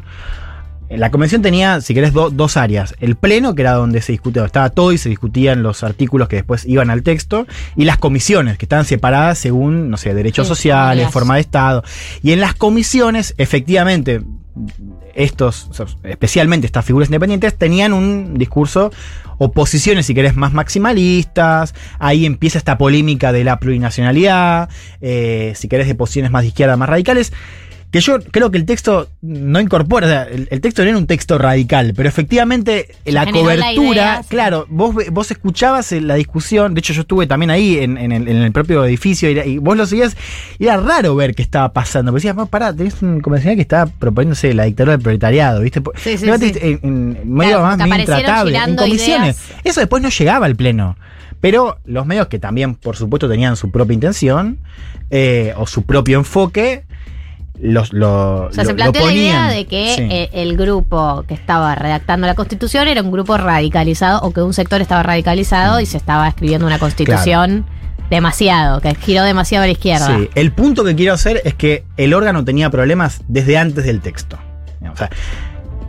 la 0.90 1.12
convención 1.12 1.44
tenía, 1.44 1.82
si 1.82 1.94
querés, 1.94 2.14
do- 2.14 2.32
dos 2.32 2.58
áreas. 2.58 2.96
El 3.00 3.16
pleno, 3.16 3.54
que 3.54 3.62
era 3.62 3.74
donde 3.74 4.02
se 4.02 4.12
discutía, 4.12 4.44
estaba 4.44 4.72
todo 4.72 4.92
y 4.92 4.98
se 4.98 5.08
discutían 5.10 5.62
los 5.62 5.84
artículos 5.84 6.28
que 6.28 6.38
después 6.38 6.66
iban 6.66 6.90
al 6.90 7.04
texto, 7.04 7.46
y 7.76 7.86
las 7.86 7.98
comisiones, 8.00 8.58
que 8.58 8.66
estaban 8.66 8.86
separadas 8.86 9.38
según, 9.38 9.90
no 9.92 9.98
sé, 9.98 10.16
derechos 10.16 10.48
Sí, 10.48 10.50
sociales, 10.56 11.10
forma 11.12 11.36
de 11.36 11.42
Estado. 11.42 11.84
Y 12.24 12.32
en 12.32 12.40
las 12.40 12.56
comisiones, 12.56 13.36
efectivamente, 13.38 14.22
estos, 15.20 15.70
especialmente 16.04 16.66
estas 16.66 16.86
figuras 16.86 17.10
independientes, 17.10 17.58
tenían 17.58 17.92
un 17.92 18.38
discurso 18.38 18.90
o 19.38 19.52
posiciones, 19.52 20.06
si 20.06 20.14
querés, 20.14 20.36
más 20.36 20.54
maximalistas. 20.54 21.76
Ahí 22.00 22.26
empieza 22.26 22.58
esta 22.58 22.78
polémica 22.78 23.34
de 23.34 23.44
la 23.44 23.60
plurinacionalidad, 23.60 24.70
eh, 25.02 25.54
si 25.56 25.68
querés, 25.68 25.88
de 25.88 25.96
posiciones 25.96 26.32
más 26.32 26.44
de 26.44 26.50
izquierda, 26.50 26.78
más 26.78 26.88
radicales. 26.88 27.34
Que 27.92 28.02
yo 28.02 28.20
creo 28.20 28.52
que 28.52 28.58
el 28.60 28.66
texto 28.66 29.10
no 29.22 29.60
incorpora, 29.60 30.06
o 30.06 30.10
sea, 30.10 30.24
el, 30.24 30.48
el 30.52 30.62
texto 30.62 30.84
no 30.84 30.90
era 30.90 30.98
un 30.98 31.08
texto 31.08 31.38
radical, 31.40 31.94
pero 31.96 32.08
efectivamente 32.08 32.88
la 33.06 33.26
generó 33.26 33.48
la 33.48 33.56
cobertura, 33.56 33.92
idea, 33.94 34.22
claro, 34.28 34.68
vos, 34.70 34.96
vos 35.12 35.32
escuchabas 35.32 35.92
eh, 35.92 36.00
la 36.02 36.14
discusión, 36.16 36.76
de 36.76 36.80
hecho 36.80 36.94
yo 36.94 37.02
estuve 37.02 37.26
también 37.26 37.50
ahí 37.50 37.80
en, 37.80 37.98
en 37.98 38.12
el, 38.12 38.28
en 38.28 38.38
el 38.38 38.52
propio 38.52 38.86
edificio 38.86 39.30
y, 39.32 39.58
vos 39.58 39.76
lo 39.76 39.88
seguías, 39.88 40.16
y 40.60 40.66
era 40.66 40.78
raro 40.78 41.16
ver 41.16 41.34
qué 41.34 41.42
estaba 41.42 41.74
pasando, 41.74 42.12
porque 42.12 42.20
decías, 42.22 42.36
"No, 42.36 42.46
pará, 42.46 42.74
tenés 42.76 43.02
un 43.02 43.22
convencional 43.22 43.56
que 43.56 43.64
está 43.64 43.88
proponiéndose 43.88 44.54
la 44.54 44.66
dictadura 44.66 44.92
del 44.94 45.02
proletariado, 45.02 45.62
¿viste? 45.62 45.82
Sí, 45.96 46.18
sí, 46.18 46.26
sí. 46.40 46.54
En, 46.62 46.80
en 46.84 47.34
medio 47.34 47.58
Claro, 47.60 47.78
más 47.78 48.00
intratable, 48.00 48.56
en 48.58 48.76
comisiones. 48.76 49.38
ideas. 49.38 49.62
Eso 49.64 49.80
después 49.80 50.04
no 50.04 50.10
llegaba 50.10 50.46
al 50.46 50.56
pleno. 50.56 50.96
Pero 51.42 51.78
los 51.86 52.06
medios 52.06 52.28
que 52.28 52.38
también, 52.38 52.76
por 52.76 52.98
supuesto, 52.98 53.30
tenían 53.30 53.56
su 53.56 53.72
propia 53.72 53.94
intención 53.94 54.60
eh, 55.10 55.54
o 55.58 55.66
su 55.68 55.84
propio 55.84 56.18
enfoque, 56.18 56.84
los, 57.62 57.92
lo, 57.94 58.46
O 58.48 58.52
sea, 58.54 58.64
lo- 58.64 58.70
se 58.70 58.74
lo 58.74 58.76
planteó 58.78 59.06
la 59.08 59.14
idea 59.14 59.34
ponían. 59.46 59.50
de 59.58 59.66
que 59.66 59.94
Sí. 59.96 60.02
eh, 60.10 60.30
el 60.34 60.56
grupo 60.58 61.24
que 61.28 61.34
estaba 61.34 61.76
redactando 61.76 62.26
la 62.28 62.36
constitución 62.36 62.88
era 62.88 63.02
un 63.02 63.12
grupo 63.12 63.38
radicalizado 63.38 64.22
o 64.22 64.32
que 64.32 64.42
un 64.42 64.54
sector 64.54 64.82
estaba 64.82 65.04
radicalizado 65.04 65.80
y 65.80 65.86
se 65.86 65.98
estaba 65.98 66.28
escribiendo 66.28 66.66
una 66.68 66.80
constitución 66.80 67.66
demasiado, 68.10 68.82
que 68.82 68.96
giró 68.96 69.24
demasiado 69.24 69.64
a 69.64 69.68
la 69.68 69.74
izquierda. 69.74 70.08
Sí, 70.18 70.30
el 70.36 70.52
punto 70.52 70.84
que 70.84 70.96
quiero 70.96 71.14
hacer 71.14 71.42
es 71.46 71.54
que 71.54 71.84
el 71.98 72.14
órgano 72.14 72.44
tenía 72.44 72.70
problemas 72.70 73.22
desde 73.28 73.58
antes 73.58 73.86
del 73.86 74.02
texto. 74.02 74.38
O 74.92 74.96
sea, 74.96 75.10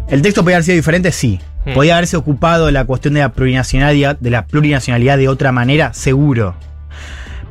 el 0.08 0.20
texto 0.22 0.42
podía 0.42 0.56
haber 0.56 0.64
sido 0.64 0.76
diferente, 0.76 1.12
sí. 1.12 1.40
Hmm. 1.64 1.74
Podía 1.74 1.94
haberse 1.96 2.16
ocupado 2.16 2.66
de 2.66 2.72
la 2.72 2.84
cuestión 2.84 3.14
de 3.14 3.20
la 3.20 3.32
plurinacionalidad, 3.32 4.18
de 4.18 4.30
la 4.30 4.46
plurinacionalidad 4.46 5.18
de 5.18 5.28
otra 5.28 5.52
manera, 5.52 5.92
seguro. 5.94 6.54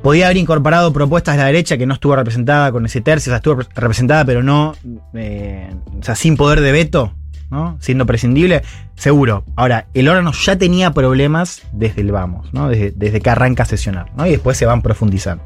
Podía 0.01 0.25
haber 0.25 0.37
incorporado 0.37 0.93
propuestas 0.93 1.35
de 1.35 1.41
la 1.41 1.47
derecha 1.47 1.77
que 1.77 1.85
no 1.85 1.93
estuvo 1.93 2.15
representada 2.15 2.71
con 2.71 2.85
ese 2.85 3.01
tercio, 3.01 3.35
estuvo 3.35 3.55
re- 3.55 3.67
representada, 3.75 4.23
pero 4.25 4.41
no, 4.43 4.73
eh, 5.13 5.69
o 5.99 6.03
sea, 6.03 6.15
sin 6.15 6.37
poder 6.37 6.61
de 6.61 6.71
veto, 6.71 7.13
¿no? 7.51 7.77
Siendo 7.81 8.05
prescindible, 8.05 8.61
seguro. 8.95 9.43
Ahora, 9.57 9.87
el 9.93 10.07
órgano 10.07 10.31
ya 10.31 10.55
tenía 10.57 10.91
problemas 10.91 11.63
desde 11.73 12.01
el 12.01 12.11
vamos, 12.11 12.53
¿no? 12.53 12.69
Desde, 12.69 12.91
desde 12.95 13.19
que 13.19 13.29
arranca 13.29 13.63
a 13.63 13.65
sesionar, 13.65 14.11
¿no? 14.15 14.25
Y 14.25 14.31
después 14.31 14.55
se 14.57 14.65
van 14.65 14.81
profundizando. 14.81 15.43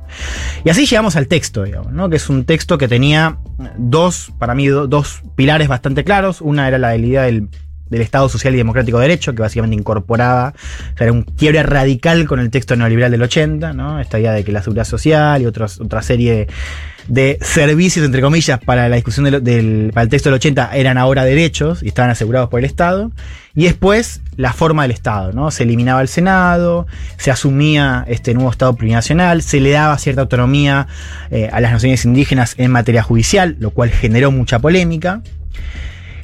Y 0.63 0.69
así 0.69 0.85
llegamos 0.85 1.15
al 1.15 1.27
texto, 1.27 1.63
digamos, 1.63 1.91
¿no? 1.91 2.09
Que 2.09 2.17
es 2.17 2.29
un 2.29 2.45
texto 2.45 2.77
que 2.77 2.87
tenía 2.87 3.37
dos, 3.77 4.33
para 4.37 4.53
mí, 4.53 4.67
do- 4.67 4.87
dos 4.87 5.23
pilares 5.35 5.67
bastante 5.67 6.03
claros. 6.03 6.41
Una 6.41 6.67
era 6.67 6.77
la 6.77 6.95
idea 6.95 7.23
del, 7.23 7.49
del 7.89 8.01
Estado 8.01 8.27
Social 8.29 8.53
y 8.53 8.57
Democrático 8.57 8.97
de 8.97 9.03
Derecho, 9.03 9.35
que 9.35 9.41
básicamente 9.41 9.75
incorporaba, 9.75 10.53
era 10.99 11.11
un 11.11 11.23
quiebre 11.23 11.61
radical 11.63 12.25
con 12.27 12.39
el 12.39 12.49
texto 12.49 12.75
neoliberal 12.75 13.11
del 13.11 13.21
80, 13.21 13.73
¿no? 13.73 13.99
Esta 13.99 14.19
idea 14.19 14.31
de 14.31 14.43
que 14.43 14.51
la 14.51 14.61
seguridad 14.63 14.85
social 14.85 15.41
y 15.41 15.45
otros, 15.45 15.79
otra 15.79 16.01
serie 16.01 16.47
de 17.07 17.37
servicios, 17.41 18.05
entre 18.05 18.21
comillas, 18.21 18.59
para 18.63 18.87
la 18.87 18.95
discusión 18.95 19.25
del, 19.25 19.43
del- 19.43 19.91
para 19.93 20.03
el 20.05 20.09
texto 20.09 20.29
del 20.29 20.35
80 20.35 20.71
eran 20.73 20.97
ahora 20.97 21.25
derechos 21.25 21.83
y 21.83 21.89
estaban 21.89 22.09
asegurados 22.09 22.49
por 22.49 22.59
el 22.61 22.65
Estado. 22.65 23.11
Y 23.55 23.65
después 23.65 24.21
la 24.37 24.53
forma 24.53 24.83
del 24.83 24.91
Estado, 24.91 25.31
¿no? 25.33 25.51
Se 25.51 25.63
eliminaba 25.63 26.01
el 26.01 26.07
Senado, 26.07 26.87
se 27.17 27.29
asumía 27.29 28.05
este 28.07 28.33
nuevo 28.33 28.49
Estado 28.49 28.73
plurinacional, 28.75 29.41
se 29.43 29.59
le 29.59 29.71
daba 29.71 29.97
cierta 29.99 30.21
autonomía 30.21 30.87
eh, 31.29 31.49
a 31.51 31.59
las 31.59 31.73
naciones 31.73 32.05
indígenas 32.05 32.55
en 32.57 32.71
materia 32.71 33.03
judicial, 33.03 33.57
lo 33.59 33.69
cual 33.71 33.91
generó 33.91 34.31
mucha 34.31 34.57
polémica. 34.59 35.21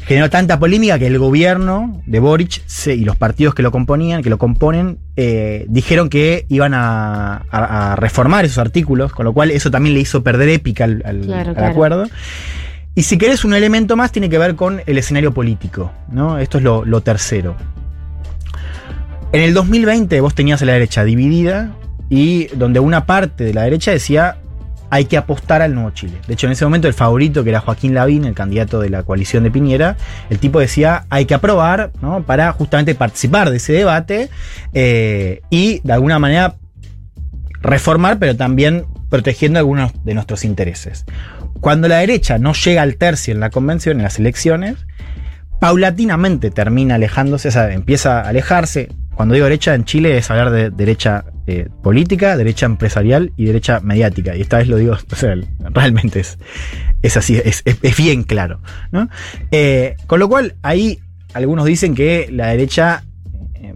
Generó 0.09 0.29
tanta 0.31 0.57
polémica 0.57 0.97
que 0.97 1.05
el 1.05 1.19
gobierno 1.19 2.01
de 2.07 2.19
Boric 2.19 2.63
se- 2.65 2.95
y 2.95 3.03
los 3.05 3.15
partidos 3.15 3.53
que 3.53 3.61
lo 3.61 3.71
componían, 3.71 4.23
que 4.23 4.31
lo 4.31 4.39
componen, 4.39 4.97
eh, 5.15 5.65
dijeron 5.69 6.09
que 6.09 6.47
iban 6.49 6.73
a, 6.73 7.43
a- 7.51 7.91
a 7.91 7.95
reformar 7.95 8.43
esos 8.43 8.57
artículos, 8.57 9.13
con 9.13 9.23
lo 9.25 9.33
cual 9.33 9.51
eso 9.51 9.69
también 9.69 9.93
le 9.93 10.01
hizo 10.01 10.23
perder 10.23 10.49
épica 10.49 10.85
al, 10.85 11.03
al- 11.05 11.21
Claro, 11.21 11.49
al 11.51 11.55
claro. 11.55 11.71
acuerdo. 11.71 12.05
Y 12.95 13.03
si 13.03 13.19
querés 13.19 13.45
un 13.45 13.53
elemento 13.53 13.95
más, 13.95 14.11
tiene 14.11 14.29
que 14.29 14.39
ver 14.39 14.55
con 14.55 14.81
el 14.87 14.97
escenario 14.97 15.31
político, 15.31 15.91
¿no? 16.11 16.39
Esto 16.39 16.57
es 16.57 16.63
lo, 16.63 16.83
lo 16.85 17.01
tercero. 17.01 17.55
En 19.31 19.41
el 19.41 19.53
2020 19.53 20.19
vos 20.21 20.33
tenías 20.33 20.59
a 20.63 20.65
la 20.65 20.73
derecha 20.73 21.03
dividida 21.03 21.75
y 22.09 22.47
donde 22.55 22.79
una 22.79 23.05
parte 23.05 23.43
de 23.43 23.53
la 23.53 23.61
derecha 23.61 23.91
decía 23.91 24.37
hay 24.89 25.05
que 25.05 25.17
apostar 25.17 25.61
al 25.61 25.73
nuevo 25.73 25.91
Chile. 25.91 26.19
De 26.27 26.33
hecho, 26.33 26.47
en 26.47 26.53
ese 26.53 26.65
momento 26.65 26.87
el 26.87 26.93
favorito, 26.93 27.43
que 27.43 27.49
era 27.49 27.59
Joaquín 27.59 27.93
Lavín, 27.93 28.25
el 28.25 28.33
candidato 28.33 28.79
de 28.79 28.89
la 28.89 29.03
coalición 29.03 29.43
de 29.43 29.51
Piñera, 29.51 29.97
el 30.29 30.39
tipo 30.39 30.59
decía 30.59 31.05
hay 31.09 31.25
que 31.25 31.33
aprobar 31.33 31.91
¿no? 32.01 32.23
para 32.23 32.51
justamente 32.51 32.95
participar 32.95 33.49
de 33.49 33.57
ese 33.57 33.73
debate 33.73 34.29
eh, 34.73 35.41
y 35.49 35.81
de 35.83 35.93
alguna 35.93 36.19
manera 36.19 36.55
reformar, 37.61 38.19
pero 38.19 38.35
también 38.35 38.85
protegiendo 39.09 39.59
algunos 39.59 39.91
de 40.03 40.13
nuestros 40.13 40.45
intereses. 40.45 41.05
Cuando 41.61 41.87
la 41.87 41.97
derecha 41.97 42.37
no 42.37 42.53
llega 42.53 42.81
al 42.81 42.95
tercio 42.95 43.33
en 43.33 43.39
la 43.39 43.49
convención, 43.49 43.97
en 43.97 44.03
las 44.03 44.19
elecciones, 44.19 44.77
paulatinamente 45.59 46.51
termina 46.51 46.95
alejándose, 46.95 47.49
o 47.49 47.51
sea, 47.51 47.71
empieza 47.73 48.21
a 48.21 48.29
alejarse. 48.29 48.89
Cuando 49.13 49.33
digo 49.33 49.45
derecha 49.45 49.75
en 49.75 49.83
Chile 49.83 50.17
es 50.17 50.31
hablar 50.31 50.51
de 50.51 50.69
derecha 50.69 51.25
eh, 51.49 51.67
política, 51.83 52.37
derecha 52.37 52.65
empresarial 52.67 53.31
y 53.37 53.45
derecha 53.45 53.79
mediática. 53.81 54.35
Y 54.35 54.41
esta 54.41 54.57
vez 54.59 54.67
lo 54.67 54.77
digo, 54.77 54.93
o 55.11 55.15
sea, 55.15 55.35
realmente 55.73 56.19
es, 56.19 56.37
es 57.01 57.17
así, 57.17 57.35
es, 57.43 57.61
es- 57.65 57.77
es 57.81 57.97
bien 57.97 58.23
claro. 58.23 58.61
¿no? 58.91 59.09
Eh, 59.51 59.95
con 60.07 60.19
lo 60.19 60.29
cual, 60.29 60.55
ahí 60.61 60.99
algunos 61.33 61.65
dicen 61.65 61.95
que 61.95 62.27
la 62.31 62.47
derecha, 62.47 63.03
eh, 63.55 63.73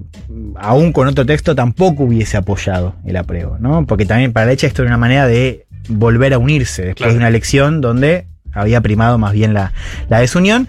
aún 0.55 0.91
con 0.93 1.07
otro 1.07 1.25
texto, 1.25 1.55
tampoco 1.55 2.03
hubiese 2.03 2.37
apoyado 2.37 2.95
el 3.05 3.15
apruebo, 3.17 3.57
¿no? 3.59 3.85
Porque 3.85 4.05
también 4.05 4.33
para 4.33 4.45
la 4.45 4.49
derecha 4.51 4.67
esto 4.67 4.81
era 4.83 4.89
una 4.89 4.97
manera 4.97 5.27
de 5.27 5.65
volver 5.89 6.33
a 6.33 6.37
unirse 6.37 6.81
después 6.83 6.95
Claro. 6.97 7.13
de 7.13 7.17
una 7.17 7.27
elección 7.27 7.81
donde 7.81 8.27
había 8.53 8.81
primado 8.81 9.17
más 9.17 9.33
bien 9.33 9.53
la, 9.53 9.73
la 10.09 10.19
desunión. 10.19 10.67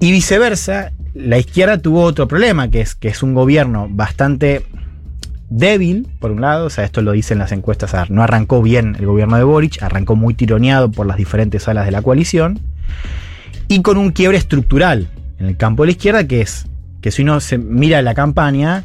Y 0.00 0.10
viceversa, 0.10 0.92
la 1.14 1.38
izquierda 1.38 1.78
tuvo 1.78 2.02
otro 2.02 2.26
problema, 2.26 2.68
que 2.70 2.80
es 2.80 2.94
que 2.94 3.08
es 3.08 3.22
un 3.22 3.34
gobierno 3.34 3.86
bastante 3.90 4.66
débil, 5.56 6.08
por 6.18 6.30
un 6.30 6.40
lado, 6.40 6.66
o 6.66 6.70
sea, 6.70 6.84
esto 6.84 7.02
lo 7.02 7.12
dicen 7.12 7.38
las 7.38 7.52
encuestas, 7.52 8.10
no 8.10 8.22
arrancó 8.22 8.62
bien 8.62 8.96
el 8.98 9.06
gobierno 9.06 9.36
de 9.36 9.44
Boric, 9.44 9.82
arrancó 9.82 10.16
muy 10.16 10.34
tironeado 10.34 10.90
por 10.90 11.06
las 11.06 11.16
diferentes 11.16 11.68
alas 11.68 11.84
de 11.84 11.92
la 11.92 12.02
coalición, 12.02 12.60
y 13.68 13.82
con 13.82 13.96
un 13.96 14.10
quiebre 14.10 14.38
estructural 14.38 15.08
en 15.38 15.46
el 15.46 15.56
campo 15.56 15.82
de 15.82 15.88
la 15.88 15.92
izquierda, 15.92 16.26
que 16.26 16.40
es 16.40 16.66
que 17.00 17.10
si 17.10 17.22
uno 17.22 17.40
se 17.40 17.58
mira 17.58 18.00
la 18.02 18.14
campaña, 18.14 18.84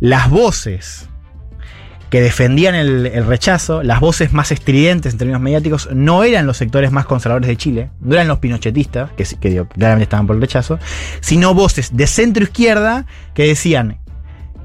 las 0.00 0.30
voces 0.30 1.08
que 2.10 2.20
defendían 2.20 2.74
el, 2.74 3.26
rechazo, 3.26 3.82
las 3.82 4.00
voces 4.00 4.32
más 4.32 4.52
estridentes 4.52 5.12
en 5.12 5.18
términos 5.18 5.40
mediáticos, 5.40 5.88
no 5.92 6.22
eran 6.22 6.46
los 6.46 6.56
sectores 6.56 6.92
más 6.92 7.04
conservadores 7.04 7.48
de 7.48 7.56
Chile, 7.56 7.90
no 8.00 8.14
eran 8.14 8.28
los 8.28 8.38
pinochetistas, 8.38 9.10
que, 9.12 9.24
claramente 9.74 10.04
estaban 10.04 10.26
por 10.26 10.36
el 10.36 10.42
rechazo, 10.42 10.78
sino 11.20 11.52
voces 11.52 11.96
de 11.96 12.06
centro 12.06 12.44
izquierda 12.44 13.06
que 13.34 13.48
decían 13.48 13.98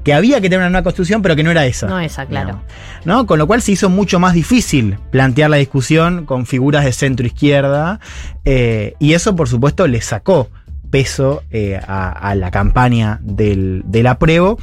que 0.04 0.14
había 0.14 0.40
que 0.40 0.48
tener 0.48 0.60
una 0.60 0.70
nueva 0.70 0.84
constitución, 0.84 1.22
pero 1.22 1.36
que 1.36 1.42
no 1.42 1.50
era 1.50 1.64
esa. 1.66 1.86
No 1.86 2.00
esa, 2.00 2.26
claro. 2.26 2.62
¿no? 3.04 3.26
Con 3.26 3.38
lo 3.38 3.46
cual 3.46 3.62
se 3.62 3.72
hizo 3.72 3.88
mucho 3.88 4.18
más 4.18 4.34
difícil 4.34 4.98
plantear 5.10 5.50
la 5.50 5.56
discusión 5.56 6.26
con 6.26 6.46
figuras 6.46 6.84
de 6.84 6.92
centro 6.92 7.26
izquierda, 7.26 8.00
eh, 8.44 8.94
y 8.98 9.14
eso, 9.14 9.36
por 9.36 9.48
supuesto, 9.48 9.86
le 9.86 10.00
sacó 10.00 10.48
peso 10.90 11.42
eh, 11.50 11.80
a, 11.86 12.10
a 12.10 12.34
la 12.34 12.50
campaña 12.50 13.18
del, 13.22 13.82
del 13.86 14.06
apruebo. 14.06 14.58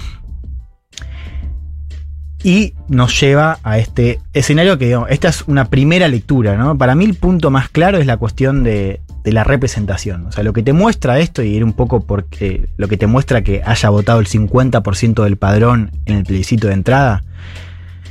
Y 2.41 2.73
nos 2.87 3.19
lleva 3.19 3.59
a 3.63 3.79
este 3.79 4.21
escenario 4.31 4.77
que, 4.77 4.85
digamos, 4.85 5.09
esta 5.11 5.27
es 5.27 5.43
una 5.47 5.65
primera 5.65 6.07
lectura, 6.07 6.55
¿no? 6.55 6.77
Para 6.77 6.95
mí 6.95 7.03
el 7.03 7.15
punto 7.15 7.51
más 7.51 7.67
claro 7.67 7.97
es 7.97 8.05
la 8.05 8.15
cuestión 8.15 8.63
de, 8.63 9.01
de 9.23 9.31
la 9.31 9.43
representación. 9.43 10.27
O 10.27 10.31
sea, 10.31 10.43
lo 10.43 10.53
que 10.53 10.63
te 10.63 10.73
muestra 10.73 11.19
esto, 11.19 11.43
y 11.43 11.55
era 11.55 11.65
un 11.65 11.73
poco 11.73 12.01
porque 12.01 12.69
lo 12.77 12.87
que 12.87 12.97
te 12.97 13.07
muestra 13.07 13.43
que 13.43 13.61
haya 13.65 13.89
votado 13.89 14.19
el 14.19 14.27
50% 14.27 15.23
del 15.23 15.37
padrón 15.37 15.91
en 16.05 16.17
el 16.17 16.23
plebiscito 16.23 16.67
de 16.67 16.73
entrada, 16.73 17.23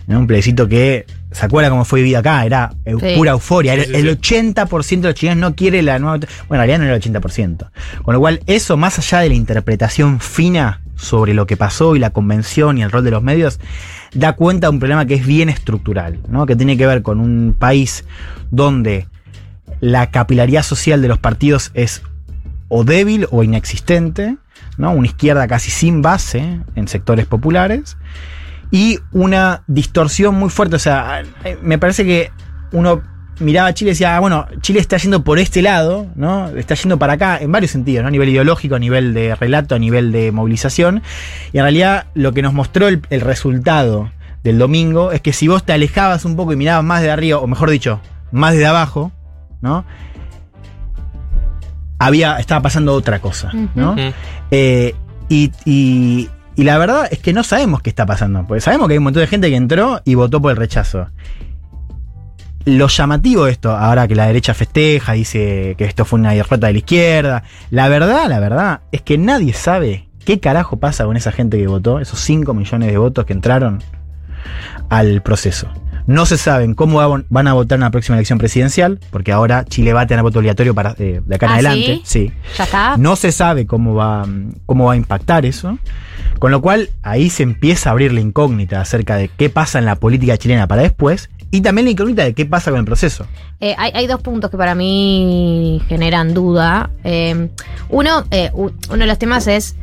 ¿no? 0.07 0.19
Un 0.19 0.27
plebiscito 0.27 0.69
que, 0.69 1.07
¿se 1.33 1.45
acuerda 1.47 1.71
cómo 1.71 1.85
fue 1.85 2.01
vivido 2.01 2.19
acá? 2.19 2.45
Era 2.45 2.73
Sí. 2.87 3.15
pura 3.17 3.33
euforia. 3.33 3.75
El 3.75 3.85
sí. 3.87 3.93
80% 3.93 5.01
de 5.03 5.09
los 5.09 5.15
chilenos 5.15 5.39
no 5.51 5.55
quiere 5.55 5.83
la 5.83 5.99
nueva... 5.99 6.19
Bueno, 6.49 6.63
en 6.65 6.69
realidad 6.69 6.79
no 6.79 6.85
era 6.85 6.95
el 6.95 7.03
80%. 7.03 7.71
Con 8.03 8.15
lo 8.15 8.21
cual, 8.21 8.41
eso 8.47 8.77
más 8.77 8.99
allá 8.99 9.21
de 9.21 9.29
la 9.29 9.35
interpretación 9.35 10.21
fina 10.21 10.81
sobre 10.97 11.33
lo 11.35 11.47
que 11.47 11.57
pasó 11.57 11.95
y 11.95 11.99
la 11.99 12.11
convención 12.11 12.79
y 12.79 12.83
el 12.83 12.91
rol 12.91 13.05
de 13.05 13.11
los 13.13 13.23
medios, 13.23 13.61
da 14.15 14.33
cuenta 14.33 14.67
de 14.67 14.71
un 14.73 14.79
problema 14.81 15.07
que 15.07 15.15
es 15.15 15.27
bien 15.27 15.49
estructural, 15.49 16.19
¿no? 16.29 16.47
Que 16.47 16.57
tiene 16.57 16.77
que 16.77 16.87
ver 16.87 17.03
con 17.03 17.21
un 17.21 17.55
país 17.57 18.05
donde 18.51 19.07
la 19.81 20.11
capilaridad 20.11 20.63
social 20.63 21.03
de 21.03 21.09
los 21.09 21.19
partidos 21.19 21.71
es 21.75 22.03
o 22.69 22.85
débil 22.85 23.27
o 23.31 23.43
inexistente, 23.43 24.37
¿no? 24.77 24.93
Una 24.93 25.07
izquierda 25.07 25.47
casi 25.49 25.71
sin 25.71 26.03
base 26.03 26.61
en 26.75 26.89
sectores 26.89 27.27
populares 27.27 27.97
y 28.71 28.99
una 29.13 29.63
distorsión 29.67 30.35
muy 30.35 30.51
fuerte. 30.51 30.77
O 30.77 30.81
sea, 30.81 31.23
eh, 31.45 31.59
me 31.63 31.79
parece 31.79 32.05
que 32.05 32.31
uno 32.73 33.03
miraba 33.41 33.69
a 33.69 33.75
Chile 33.75 33.91
y 33.91 33.95
decía, 33.95 34.17
ah, 34.17 34.21
bueno, 34.21 34.47
Chile 34.61 34.81
está 34.81 34.97
yendo 34.97 35.25
por 35.25 35.39
este 35.39 35.63
lado, 35.63 36.07
¿no? 36.17 36.49
Está 36.49 36.75
yendo 36.75 36.99
para 36.99 37.15
acá 37.15 37.39
en 37.41 37.53
varios 37.53 37.71
sentidos. 37.71 38.05
A 38.05 38.11
nivel 38.11 38.29
ideológico, 38.29 38.75
a 38.75 38.79
nivel 38.79 39.15
de 39.15 39.35
relato, 39.35 39.75
a 39.75 39.79
nivel 39.79 40.13
de 40.13 40.33
movilización. 40.33 41.03
Y 41.53 41.59
en 41.59 41.65
realidad 41.65 42.07
lo 42.15 42.33
que 42.33 42.43
nos 42.43 42.53
mostró 42.53 42.89
el 42.89 43.21
resultado 43.21 44.11
del 44.43 44.59
domingo 44.59 45.13
es 45.13 45.21
que 45.21 45.33
si 45.33 45.49
vos 45.49 45.65
te 45.65 45.73
alejabas 45.73 46.25
un 46.25 46.37
poco 46.37 46.53
y 46.53 46.57
mirabas 46.57 46.85
más 46.85 47.03
de 47.03 47.11
arriba, 47.11 47.39
o 47.39 47.47
mejor 47.47 47.71
dicho, 47.71 48.01
más 48.33 48.55
de 48.55 48.67
abajo, 48.67 49.13
¿no? 49.61 49.85
había, 51.99 52.37
estaba 52.39 52.63
pasando 52.63 52.95
otra 52.95 53.21
cosa, 53.21 53.51
¿no? 53.75 53.95
Eh, 54.51 54.95
y, 55.29 55.51
y- 55.65 56.29
y 56.55 56.65
la 56.65 56.77
verdad 56.79 57.07
es 57.11 57.21
que 57.21 57.33
no 57.33 57.45
sabemos 57.45 57.83
qué 57.83 57.91
está 57.91 58.05
pasando, 58.05 58.45
porque 58.47 58.61
sabemos 58.61 58.89
que 58.89 58.95
hay 58.95 58.99
un 58.99 59.05
montón 59.05 59.21
de 59.21 59.27
gente 59.29 59.49
que 59.49 59.57
entró 59.57 60.01
y 60.05 60.15
votó 60.17 60.41
por 60.43 60.51
el 60.51 60.57
rechazo. 60.57 61.07
Lo 62.65 62.89
llamativo 62.89 63.45
de 63.45 63.53
esto, 63.53 63.71
ahora 63.77 64.09
que 64.09 64.17
la 64.17 64.27
derecha 64.27 64.55
festeja, 64.55 65.13
dice 65.13 65.75
que 65.79 65.85
esto 65.85 66.05
fue 66.05 66.19
una 66.19 66.33
derrota 66.33 66.67
de 66.67 66.73
la 66.73 66.79
izquierda, 66.79 67.43
la 67.71 67.89
verdad, 67.89 68.29
la 68.29 68.41
verdad, 68.41 68.81
es 68.91 69.03
que 69.03 69.19
nadie 69.19 69.53
sabe 69.53 70.09
qué 70.25 70.41
carajo 70.41 70.79
pasa 70.79 71.05
con 71.05 71.17
esa 71.17 71.31
gente 71.33 71.59
que 71.59 71.67
votó, 71.69 72.01
esos 72.01 72.19
5 72.21 72.53
millones 72.55 72.91
de 72.91 72.99
votos 72.99 73.25
que 73.25 73.33
entraron 73.33 73.81
al 74.89 75.23
proceso. 75.23 75.69
No 76.09 76.25
se 76.25 76.39
saben 76.39 76.75
cómo 76.75 76.97
va- 77.07 77.23
van 77.29 77.49
a 77.49 77.53
votar 77.53 77.77
en 77.77 77.83
la 77.83 77.91
próxima 77.91 78.17
elección 78.17 78.39
presidencial, 78.39 78.99
porque 79.11 79.31
ahora 79.31 79.65
Chile 79.67 79.93
va 79.93 80.01
a 80.01 80.07
tener 80.07 80.23
voto 80.23 80.39
obligatorio 80.39 80.75
para, 80.75 80.95
eh, 80.99 81.21
de 81.25 81.35
acá 81.37 81.47
en 81.47 81.53
¿Ah, 81.53 81.55
adelante. 81.55 82.01
sí? 82.03 82.29
sí. 82.29 82.33
¿Ya 82.57 82.65
está? 82.65 82.97
No 82.97 83.15
se 83.15 83.31
sabe 83.31 83.67
cómo 83.67 83.95
va, 83.95 84.27
cómo 84.65 84.87
va 84.87 84.95
a 84.95 84.97
impactar 84.97 85.45
eso. 85.45 85.79
Con 86.39 86.51
lo 86.51 86.63
cual, 86.63 86.89
ahí 87.03 87.29
se 87.29 87.43
empieza 87.43 87.91
a 87.91 87.93
abrir 87.93 88.13
la 88.13 88.21
incógnita 88.21 88.81
acerca 88.81 89.17
de 89.17 89.29
qué 89.29 89.51
pasa 89.51 89.79
en 89.79 89.85
la 89.85 89.97
política 89.97 90.39
chilena 90.39 90.67
para 90.67 90.81
después. 90.83 91.29
Y 91.51 91.61
también 91.63 91.85
la 91.87 91.91
incógnita 91.93 92.25
de 92.25 92.33
qué 92.35 92.47
pasa 92.47 92.71
con 92.71 92.81
el 92.81 92.87
proceso. 92.87 93.27
Eh, 93.61 93.75
hay, 93.79 93.91
hay 93.95 94.07
dos 94.07 94.21
puntos 94.23 94.51
que 94.51 94.57
para 94.57 94.75
mí 94.75 95.81
generan 95.89 96.33
duda. 96.35 96.91
Eh, 97.05 97.49
uno, 97.91 98.25
eh, 98.31 98.51
uno 98.55 98.71
de 98.99 99.07
los 99.07 99.19
temas 99.19 99.47
es 99.47 99.77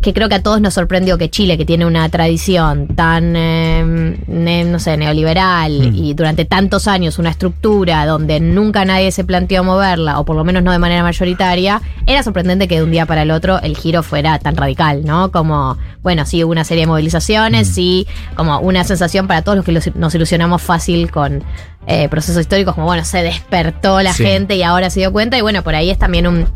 que 0.00 0.14
creo 0.14 0.28
que 0.30 0.36
a 0.36 0.42
todos 0.42 0.60
nos 0.62 0.72
sorprendió 0.74 1.18
que 1.18 1.28
Chile, 1.28 1.58
que 1.58 1.64
tiene 1.66 1.84
una 1.84 2.08
tradición 2.08 2.88
tan, 2.88 3.34
eh, 3.36 4.16
ne- 4.26 4.64
no 4.64 4.78
sé, 4.78 4.96
neoliberal 4.96 5.90
Mm. 5.92 5.94
y 5.94 6.14
durante 6.14 6.44
tantos 6.46 6.88
años 6.88 7.18
una 7.18 7.30
estructura 7.30 8.06
donde 8.06 8.40
nunca 8.40 8.84
nadie 8.84 9.12
se 9.12 9.24
planteó 9.24 9.62
moverla, 9.62 10.18
o 10.18 10.24
por 10.24 10.36
lo 10.36 10.44
menos 10.44 10.62
no 10.62 10.72
de 10.72 10.78
manera 10.78 11.02
mayoritaria, 11.02 11.82
era 12.06 12.22
sorprendente 12.22 12.66
que 12.66 12.76
de 12.76 12.82
un 12.84 12.90
día 12.90 13.04
para 13.04 13.22
el 13.22 13.30
otro 13.30 13.60
el 13.60 13.76
giro 13.76 14.02
fuera 14.02 14.38
tan 14.38 14.56
radical, 14.56 15.04
¿no? 15.04 15.30
Como, 15.30 15.76
bueno, 16.02 16.24
sí 16.24 16.42
hubo 16.44 16.52
una 16.52 16.64
serie 16.64 16.84
de 16.84 16.86
movilizaciones, 16.86 17.68
Mm. 17.68 17.72
sí, 17.74 18.06
como 18.36 18.58
una 18.60 18.84
sensación 18.84 19.26
para 19.26 19.42
todos 19.42 19.56
los 19.56 19.64
que 19.66 19.72
los- 19.72 19.94
nos 19.96 20.14
ilusionamos 20.14 20.62
fácil 20.62 21.10
con 21.10 21.44
eh, 21.86 22.08
procesos 22.10 22.42
históricos, 22.42 22.74
como, 22.74 22.86
bueno, 22.86 23.04
se 23.06 23.22
despertó 23.22 24.00
la 24.02 24.12
Sí. 24.12 24.22
gente 24.22 24.54
y 24.54 24.62
ahora 24.62 24.90
se 24.90 25.00
dio 25.00 25.12
cuenta, 25.12 25.38
y 25.38 25.40
bueno, 25.40 25.62
por 25.64 25.74
ahí 25.74 25.88
es 25.90 25.98
también 25.98 26.26
un, 26.26 26.46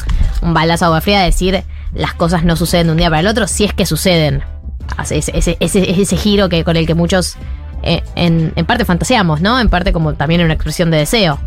un 0.43 0.55
balazo 0.55 0.85
de 0.85 0.87
agua 0.89 1.01
fría 1.01 1.21
decir 1.23 1.65
las 1.95 2.15
cosas 2.15 2.45
no 2.45 2.57
suceden 2.57 2.89
de 2.89 2.93
un 2.93 2.99
día 2.99 3.09
para 3.09 3.21
el 3.21 3.27
otro, 3.27 3.47
si 3.47 3.65
es 3.65 3.73
que 3.73 3.87
suceden. 3.87 4.43
Ese, 5.03 5.33
ese, 5.35 5.57
ese, 5.61 6.01
ese 6.01 6.17
giro 6.17 6.49
que 6.49 6.63
con 6.63 6.77
el 6.77 6.87
que 6.87 6.95
muchos 6.95 7.37
eh, 7.83 8.03
en, 8.17 8.53
en 8.57 8.67
parte 8.67 8.85
fantaseamos, 8.85 9.41
¿no? 9.41 9.59
En 9.61 9.69
parte 9.69 9.93
como 9.93 10.15
también 10.15 10.43
una 10.43 10.55
expresión 10.55 10.91
de 10.91 10.99
deseo. 10.99 11.39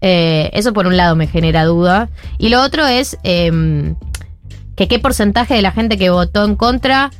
Eh, 0.00 0.50
eso 0.52 0.72
por 0.72 0.86
un 0.86 0.96
lado 0.96 1.16
me 1.16 1.26
genera 1.26 1.64
duda. 1.64 2.08
Y 2.38 2.48
lo 2.48 2.62
otro 2.62 2.86
es 2.86 3.18
em, 3.22 3.96
que 4.76 4.88
qué 4.88 4.98
porcentaje 4.98 5.54
de 5.54 5.62
la 5.62 5.72
gente 5.72 5.98
que 5.98 6.10
votó 6.10 6.44
en 6.44 6.56
contra 6.56 7.10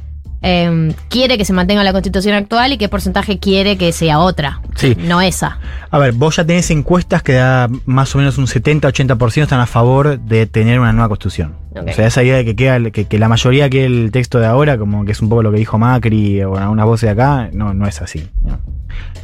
em, 0.43 0.93
quiere 1.09 1.37
que 1.39 1.45
se 1.45 1.53
mantenga 1.53 1.83
la 1.85 1.93
constitución 1.93 2.35
actual 2.35 2.73
y 2.73 2.79
qué 2.79 2.89
porcentaje 2.89 3.39
quiere 3.39 3.77
que 3.77 3.93
sea 3.93 4.19
otra. 4.19 4.61
Sí. 4.77 4.97
No 4.99 5.21
esa. 5.21 5.59
A 5.91 5.99
ver, 5.99 6.13
vos 6.13 6.37
ya 6.37 6.45
tenés 6.45 6.71
encuestas 6.71 7.23
que 7.23 7.35
da 7.35 7.69
más 7.85 8.15
o 8.15 8.19
menos 8.19 8.39
un 8.39 8.47
70-80% 8.47 9.43
están 9.43 9.61
a 9.61 9.67
favor 9.67 10.19
de 10.19 10.47
tener 10.47 10.81
una 10.81 10.93
nueva 10.93 11.09
constitución. 11.09 11.55
O 11.75 11.93
sea, 11.93 12.07
esa 12.07 12.23
idea 12.23 12.37
de 12.37 12.45
que, 12.45 12.57
queda, 12.57 12.91
que, 12.91 13.05
que 13.07 13.19
la 13.19 13.29
mayoría 13.29 13.71
que 13.71 13.85
el 13.85 14.11
texto 14.13 14.41
de 14.41 14.47
ahora, 14.47 14.77
como 14.77 15.05
que 15.05 15.13
es 15.13 15.21
un 15.21 15.29
poco 15.29 15.43
lo 15.43 15.53
que 15.53 15.59
dijo 15.59 15.79
Macri 15.79 16.43
o 16.43 16.57
algunas 16.57 16.87
voces 16.87 17.07
de 17.07 17.11
acá, 17.11 17.51
no, 17.53 17.75
no 17.75 17.87
es 17.87 18.03
así. 18.03 18.29
¿no? 18.43 18.59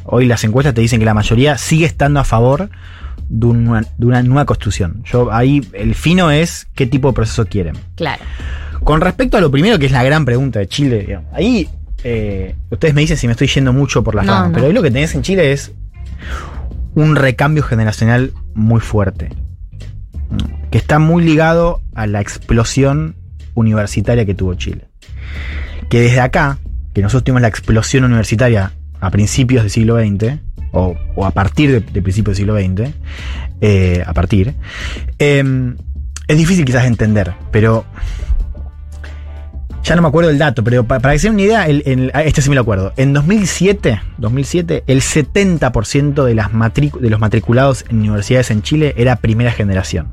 Hoy 0.05 0.27
las 0.27 0.45
encuestas 0.45 0.75
te 0.75 0.81
dicen 0.81 1.01
que 1.01 1.07
la 1.07 1.15
mayoría 1.15 1.59
sigue 1.59 1.87
estando 1.87 2.21
a 2.21 2.25
favor 2.25 2.71
de 3.29 3.47
una, 3.47 3.83
de 3.99 4.07
una 4.07 4.23
nueva 4.23 4.45
constitución. 4.45 5.03
Yo 5.05 5.33
ahí 5.33 5.67
el 5.73 5.95
fino 5.95 6.31
es 6.31 6.69
qué 6.75 6.87
tipo 6.87 7.09
de 7.09 7.15
proceso 7.15 7.47
quieren. 7.47 7.77
Claro. 7.97 8.23
Con 8.85 9.01
respecto 9.01 9.37
a 9.37 9.41
lo 9.41 9.51
primero, 9.51 9.79
que 9.79 9.87
es 9.87 9.93
la 9.93 10.03
gran 10.05 10.25
pregunta 10.25 10.59
de 10.59 10.69
Chile, 10.69 11.01
digamos, 11.07 11.33
ahí 11.35 11.69
eh, 12.05 12.55
ustedes 12.71 12.95
me 12.95 13.01
dicen 13.01 13.17
si 13.17 13.27
me 13.27 13.33
estoy 13.33 13.49
yendo 13.49 13.73
mucho 13.73 14.03
por 14.05 14.15
las 14.15 14.27
No, 14.27 14.33
ramas, 14.33 14.49
no. 14.51 14.55
pero 14.55 14.67
ahí 14.67 14.73
lo 14.73 14.83
que 14.83 14.91
tenés 14.91 15.15
en 15.15 15.23
Chile 15.23 15.53
es 15.53 15.73
un 16.95 17.17
recambio 17.17 17.63
generacional 17.63 18.33
muy 18.55 18.81
fuerte, 18.81 19.31
¿no? 20.31 20.69
que 20.71 20.79
está 20.79 20.99
muy 20.99 21.25
ligado 21.25 21.83
a 21.95 22.07
la 22.07 22.21
explosión 22.21 23.17
universitaria 23.55 24.25
que 24.25 24.35
tuvo 24.35 24.55
Chile. 24.55 24.87
Que 25.89 26.01
desde 26.01 26.21
acá, 26.21 26.59
que 26.95 27.03
nosotros 27.03 27.25
tuvimos 27.25 27.43
la 27.43 27.49
explosión 27.49 28.05
universitaria 28.05 28.73
a 29.01 29.11
principios 29.11 29.63
del 29.63 29.71
siglo 29.71 29.99
XX, 29.99 30.39
o, 30.73 30.95
o 31.15 31.25
a 31.27 31.31
partir 31.31 31.71
de, 31.71 31.81
de 31.81 32.03
principios 32.03 32.37
del 32.37 32.47
siglo 32.47 32.57
XX, 32.59 32.93
eh, 33.61 34.03
a 34.07 34.13
partir, 34.13 34.55
eh, 35.19 35.75
es 36.29 36.37
difícil 36.37 36.65
quizás 36.65 36.83
de 36.83 36.89
entender, 36.89 37.35
pero 37.51 37.85
ya 39.87 39.97
no 39.97 40.03
me 40.03 40.09
acuerdo 40.09 40.31
el 40.31 40.39
dato, 40.39 40.63
pero 40.65 40.85
pa- 40.85 40.99
para 41.01 41.15
que 41.15 41.19
se 41.21 41.29
den 41.29 41.35
una 41.35 41.43
idea, 41.43 41.67
el- 41.67 41.83
el- 41.87 42.11
este 42.25 42.43
sí 42.43 42.49
me 42.49 42.55
lo 42.57 42.63
acuerdo. 42.63 42.93
En 42.97 43.13
2007, 43.13 44.01
2007 44.19 44.85
el 44.87 45.01
70% 45.01 46.25
de, 46.25 46.35
las 46.35 46.51
de 46.53 47.11
los 47.11 47.21
matriculados 47.21 47.85
en 47.89 48.01
universidades 48.01 48.51
en 48.51 48.63
Chile 48.63 48.95
era 48.97 49.17
primera 49.17 49.53
generación. 49.53 50.09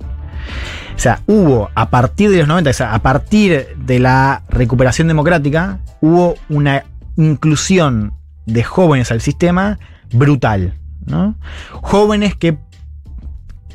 O 0.96 1.00
sea, 1.00 1.22
hubo 1.26 1.70
a 1.74 1.90
partir 1.90 2.30
de 2.30 2.38
los 2.38 2.48
90, 2.48 2.70
o 2.70 2.74
sea, 2.74 2.94
a 2.94 3.00
partir 3.02 3.68
de 3.78 4.00
la 4.00 4.44
recuperación 4.50 5.08
democrática, 5.08 5.80
hubo 6.02 6.36
una 6.50 6.84
inclusión 7.18 8.14
de 8.46 8.64
jóvenes 8.64 9.12
al 9.12 9.22
sistema 9.22 9.80
brutal. 10.12 10.76
¿no? 11.06 11.36
Jóvenes 11.72 12.36
que 12.36 12.58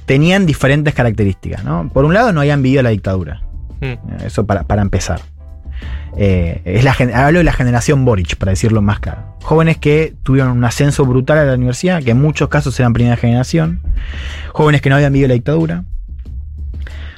tenían 0.07 0.47
diferentes 0.47 0.95
características. 0.95 1.65
¿no? 1.65 1.91
Por 1.93 2.05
un 2.05 2.15
lado, 2.15 2.33
no 2.33 2.41
habían 2.41 2.63
vivido 2.63 2.83
la 2.83 2.91
dictadura. 2.91 3.43
Mm. 3.81 4.25
Eso 4.25 4.47
para, 4.47 4.63
para 4.65 4.83
empezar. 4.83 5.21
Eh, 6.17 6.63
es 6.65 6.85
la, 6.85 6.97
hablo 7.15 7.39
de 7.39 7.45
la 7.45 7.53
generación 7.53 8.05
Boric, 8.05 8.37
para 8.37 8.51
decirlo 8.51 8.83
más 8.83 9.01
claro. 9.01 9.37
Jóvenes 9.43 9.79
que 9.79 10.15
tuvieron 10.23 10.57
un 10.57 10.65
ascenso 10.65 11.05
brutal 11.05 11.39
a 11.39 11.45
la 11.45 11.55
universidad, 11.55 12.03
que 12.03 12.11
en 12.11 12.21
muchos 12.21 12.49
casos 12.49 12.79
eran 12.81 12.93
primera 12.93 13.17
generación. 13.17 13.81
Jóvenes 14.53 14.83
que 14.83 14.91
no 14.91 14.97
habían 14.97 15.13
vivido 15.13 15.29
la 15.29 15.35
dictadura. 15.35 15.85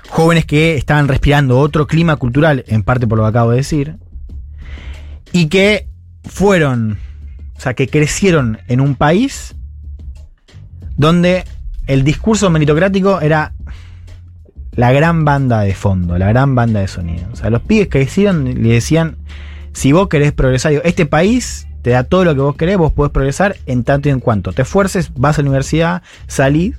Jóvenes 0.08 0.44
que 0.44 0.76
estaban 0.76 1.08
respirando 1.08 1.58
otro 1.58 1.86
clima 1.86 2.16
cultural, 2.16 2.64
en 2.66 2.82
parte 2.82 3.06
por 3.06 3.18
lo 3.18 3.24
que 3.24 3.30
acabo 3.30 3.52
de 3.52 3.58
decir. 3.58 3.96
Y 5.32 5.46
que 5.46 5.88
fueron, 6.24 6.98
o 7.56 7.60
sea, 7.60 7.74
que 7.74 7.88
crecieron 7.88 8.58
en 8.68 8.80
un 8.80 8.96
país 8.96 9.54
donde 10.96 11.44
el 11.86 12.04
discurso 12.04 12.50
meritocrático 12.50 13.20
era 13.20 13.52
la 14.72 14.92
gran 14.92 15.24
banda 15.24 15.60
de 15.60 15.74
fondo, 15.74 16.18
la 16.18 16.28
gran 16.28 16.54
banda 16.54 16.80
de 16.80 16.88
sonido. 16.88 17.28
O 17.32 17.36
sea, 17.36 17.50
los 17.50 17.62
pibes 17.62 17.86
que 17.86 18.00
crecieron 18.00 18.44
le 18.44 18.68
decían, 18.70 19.16
si 19.72 19.92
vos 19.92 20.08
querés 20.08 20.32
progresar, 20.32 20.70
digo, 20.70 20.82
este 20.84 21.06
país 21.06 21.66
te 21.82 21.90
da 21.90 22.04
todo 22.04 22.24
lo 22.24 22.34
que 22.34 22.40
vos 22.40 22.56
querés, 22.56 22.76
vos 22.76 22.92
podés 22.92 23.12
progresar 23.12 23.56
en 23.66 23.84
tanto 23.84 24.08
y 24.08 24.12
en 24.12 24.20
cuanto. 24.20 24.52
Te 24.52 24.62
esfuerces, 24.62 25.12
vas 25.16 25.38
a 25.38 25.42
la 25.42 25.48
universidad, 25.48 26.02
salís 26.26 26.76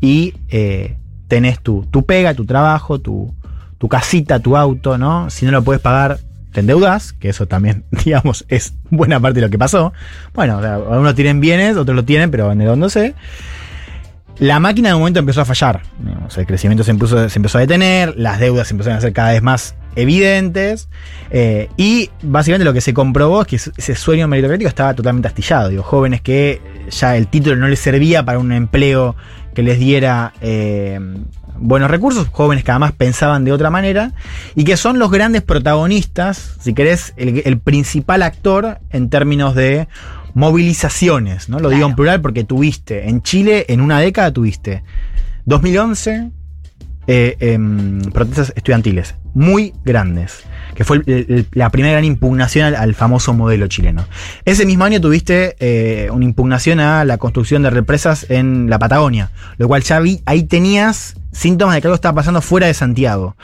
y 0.00 0.34
eh, 0.48 0.96
tenés 1.26 1.60
tu, 1.60 1.86
tu 1.90 2.04
pega, 2.04 2.34
tu 2.34 2.44
trabajo, 2.44 3.00
tu, 3.00 3.34
tu 3.78 3.88
casita, 3.88 4.40
tu 4.40 4.56
auto, 4.56 4.98
¿no? 4.98 5.30
Si 5.30 5.44
no 5.44 5.52
lo 5.52 5.62
puedes 5.62 5.82
pagar, 5.82 6.18
te 6.52 6.60
endeudas, 6.60 7.12
que 7.12 7.28
eso 7.28 7.46
también, 7.46 7.84
digamos, 8.04 8.44
es 8.48 8.74
buena 8.90 9.20
parte 9.20 9.40
de 9.40 9.46
lo 9.46 9.50
que 9.50 9.58
pasó. 9.58 9.92
Bueno, 10.34 10.58
algunos 10.58 11.14
tienen 11.14 11.40
bienes, 11.40 11.76
otros 11.76 11.96
lo 11.96 12.04
tienen, 12.04 12.30
pero 12.30 12.50
endeudándose. 12.50 13.14
La 14.38 14.60
máquina 14.60 14.90
de 14.90 14.94
momento 14.94 15.18
empezó 15.18 15.40
a 15.40 15.44
fallar. 15.44 15.82
Digamos, 16.28 16.38
el 16.38 16.46
crecimiento 16.46 16.84
se, 16.84 16.94
impuso- 16.94 17.28
se 17.28 17.38
empezó 17.38 17.58
a 17.58 17.62
detener, 17.62 18.14
las 18.16 18.38
deudas 18.38 18.68
se 18.68 18.74
empezaron 18.74 18.96
a 18.96 18.98
hacer 18.98 19.12
cada 19.12 19.32
vez 19.32 19.42
más 19.42 19.74
evidentes. 19.96 20.88
eh, 21.30 21.68
y 21.76 22.10
básicamente 22.22 22.64
lo 22.64 22.72
que 22.72 22.80
se 22.80 22.94
comprobó 22.94 23.42
es 23.42 23.46
que 23.46 23.56
ese 23.56 23.94
sueño 23.94 24.28
meritocrático 24.28 24.68
estaba 24.68 24.94
totalmente 24.94 25.28
astillado. 25.28 25.68
Digo, 25.68 25.82
jóvenes 25.82 26.20
que 26.20 26.60
ya 26.90 27.16
el 27.16 27.26
título 27.28 27.56
no 27.56 27.68
les 27.68 27.80
servía 27.80 28.24
para 28.24 28.38
un 28.38 28.52
empleo 28.52 29.16
que 29.54 29.62
les 29.62 29.78
diera 29.78 30.32
eh, 30.40 31.00
buenos 31.56 31.90
recursos, 31.90 32.28
jóvenes 32.30 32.62
que 32.62 32.70
además 32.70 32.92
pensaban 32.92 33.44
de 33.44 33.50
otra 33.52 33.70
manera, 33.70 34.12
y 34.54 34.62
que 34.64 34.76
son 34.76 34.98
los 35.00 35.10
grandes 35.10 35.42
protagonistas, 35.42 36.56
si 36.60 36.74
querés, 36.74 37.12
el, 37.16 37.42
el 37.44 37.58
principal 37.58 38.22
actor 38.22 38.78
en 38.90 39.10
términos 39.10 39.56
de 39.56 39.88
movilizaciones, 40.34 41.48
¿no? 41.48 41.58
Lo 41.58 41.70
digo 41.70 41.88
en 41.88 41.96
plural 41.96 42.20
porque 42.20 42.44
tuviste, 42.44 43.08
en 43.08 43.22
Chile, 43.22 43.64
en 43.68 43.80
una 43.80 43.98
década 43.98 44.32
tuviste 44.32 44.84
2011 45.48 46.30
eh, 47.06 47.36
em, 47.40 48.00
protestas 48.12 48.52
estudiantiles 48.54 49.14
muy 49.38 49.72
grandes, 49.84 50.42
que 50.74 50.82
fue 50.84 51.00
la 51.52 51.70
primera 51.70 51.92
gran 51.92 52.04
impugnación 52.04 52.74
al, 52.74 52.94
famoso 52.96 53.32
modelo 53.32 53.68
chileno. 53.68 54.04
Ese 54.44 54.66
mismo 54.66 54.84
año 54.84 55.00
tuviste 55.00 55.54
eh, 55.60 56.10
una 56.10 56.24
impugnación 56.24 56.80
a 56.80 57.04
la 57.04 57.18
construcción 57.18 57.62
de 57.62 57.70
represas 57.70 58.26
en 58.30 58.68
la 58.68 58.80
Patagonia, 58.80 59.30
lo 59.56 59.68
cual 59.68 59.84
vi, 60.02 60.20
ahí 60.26 60.42
tenías 60.42 61.14
síntomas 61.30 61.76
de 61.76 61.80
que 61.80 61.86
algo 61.86 61.94
estaba 61.94 62.16
pasando 62.16 62.42
fuera 62.42 62.66
de 62.66 62.74
Santiago. 62.74 63.36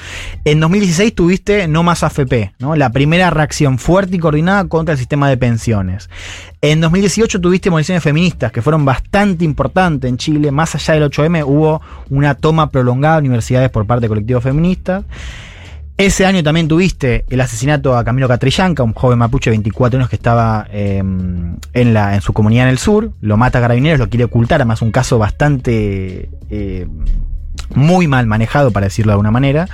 En 0.44 0.58
2016 0.58 1.14
tuviste 1.14 1.68
No 1.68 1.84
Más 1.84 2.02
AFP, 2.02 2.54
¿no? 2.58 2.74
la 2.74 2.90
primera 2.90 3.30
reacción 3.30 3.78
fuerte 3.78 4.16
y 4.16 4.18
coordinada 4.18 4.66
contra 4.66 4.94
el 4.94 4.98
sistema 4.98 5.28
de 5.28 5.36
pensiones. 5.36 6.10
En 6.60 6.80
2018 6.80 7.40
tuviste 7.40 7.70
movilizaciones 7.70 8.02
feministas 8.02 8.50
que 8.50 8.62
fueron 8.62 8.84
bastante 8.84 9.44
importantes 9.44 10.08
en 10.08 10.16
Chile. 10.16 10.50
Más 10.50 10.74
allá 10.74 10.94
del 10.94 11.10
8M 11.10 11.44
hubo 11.46 11.80
una 12.10 12.34
toma 12.34 12.70
prolongada 12.70 13.20
de 13.20 13.28
universidades 13.28 13.70
por 13.70 13.86
parte 13.86 14.02
de 14.02 14.08
colectivos 14.08 14.42
feministas. 14.42 15.04
Ese 15.96 16.26
año 16.26 16.42
también 16.42 16.66
tuviste 16.66 17.24
el 17.30 17.40
asesinato 17.40 17.96
a 17.96 18.02
Camilo 18.02 18.26
Catrillanca, 18.26 18.82
un 18.82 18.94
joven 18.94 19.16
mapuche 19.16 19.50
de 19.50 19.56
24 19.56 19.98
años 19.98 20.10
que 20.10 20.16
estaba 20.16 20.66
eh, 20.72 20.98
en, 20.98 21.94
la, 21.94 22.16
en 22.16 22.20
su 22.20 22.32
comunidad 22.32 22.64
en 22.64 22.70
el 22.70 22.78
sur. 22.78 23.12
Lo 23.20 23.36
mata 23.36 23.58
a 23.58 23.62
Carabineros, 23.62 24.00
lo 24.00 24.08
quiere 24.08 24.24
ocultar, 24.24 24.60
además 24.60 24.82
un 24.82 24.90
caso 24.90 25.18
bastante... 25.18 26.30
Eh, 26.50 26.86
muy 27.74 28.08
mal 28.08 28.26
manejado, 28.26 28.72
para 28.72 28.86
decirlo 28.86 29.10
de 29.10 29.14
alguna 29.14 29.30
manera, 29.30 29.68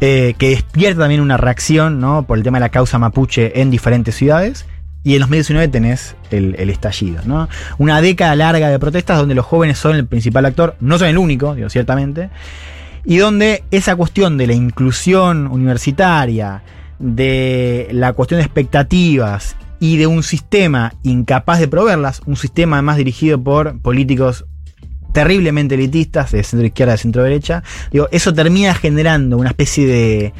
eh, 0.00 0.34
que 0.38 0.50
despierta 0.50 1.00
también 1.00 1.20
una 1.20 1.36
reacción 1.36 2.00
¿no? 2.00 2.22
por 2.26 2.38
el 2.38 2.44
tema 2.44 2.58
de 2.58 2.62
la 2.62 2.68
causa 2.70 2.98
mapuche 2.98 3.60
en 3.60 3.70
diferentes 3.70 4.14
ciudades. 4.14 4.64
Y 5.04 5.14
en 5.14 5.20
2019 5.20 5.68
tenés 5.68 6.16
el, 6.30 6.56
el, 6.58 6.68
estallido, 6.68 7.22
¿no? 7.26 7.48
Una 7.78 8.00
década 8.00 8.34
larga 8.34 8.68
de 8.68 8.78
protestas 8.80 9.18
donde 9.18 9.36
los 9.36 9.46
jóvenes 9.46 9.78
son 9.78 9.94
el 9.94 10.04
principal 10.04 10.46
actor, 10.46 10.74
no 10.80 10.98
son 10.98 11.06
el 11.06 11.16
único, 11.16 11.54
digo, 11.54 11.70
ciertamente, 11.70 12.28
y 13.06 13.18
donde 13.18 13.62
esa 13.70 13.94
cuestión 13.94 14.36
de 14.36 14.48
la 14.48 14.54
inclusión 14.54 15.46
universitaria, 15.46 16.62
de 16.98 17.88
la 17.92 18.12
cuestión 18.12 18.38
de 18.38 18.44
expectativas 18.44 19.56
y 19.78 19.96
de 19.96 20.08
un 20.08 20.24
sistema 20.24 20.92
incapaz 21.04 21.60
de 21.60 21.68
proveerlas, 21.68 22.20
un 22.26 22.36
sistema 22.36 22.76
además 22.76 22.96
dirigido 22.96 23.42
por 23.42 23.80
políticos 23.80 24.44
terriblemente 25.12 25.76
elitistas, 25.76 26.32
de 26.32 26.42
centro 26.42 26.66
izquierda, 26.66 26.92
de 26.92 26.98
centro 26.98 27.22
derecha, 27.22 27.62
digo, 27.92 28.08
eso 28.10 28.34
termina 28.34 28.74
generando 28.74 29.38
una 29.38 29.50
especie 29.50 29.86
de. 29.86 30.32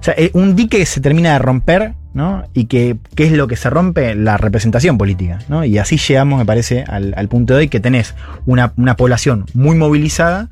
O 0.00 0.04
sea, 0.04 0.14
eh, 0.16 0.30
un 0.32 0.56
dique 0.56 0.78
que 0.78 0.86
se 0.86 1.00
termina 1.00 1.32
de 1.32 1.38
romper, 1.38 1.94
¿no? 2.14 2.44
Y 2.54 2.64
que, 2.64 2.96
¿qué 3.14 3.24
es 3.24 3.32
lo 3.32 3.46
que 3.46 3.56
se 3.56 3.68
rompe? 3.68 4.14
La 4.14 4.36
representación 4.36 4.96
política, 4.96 5.40
¿no? 5.48 5.64
Y 5.64 5.78
así 5.78 5.96
llegamos, 5.96 6.38
me 6.38 6.46
parece, 6.46 6.84
al, 6.84 7.14
al 7.16 7.28
punto 7.28 7.54
de 7.54 7.60
hoy 7.60 7.68
que 7.68 7.78
tenés 7.78 8.14
una, 8.46 8.72
una 8.76 8.96
población 8.96 9.44
muy 9.54 9.76
movilizada 9.76 10.50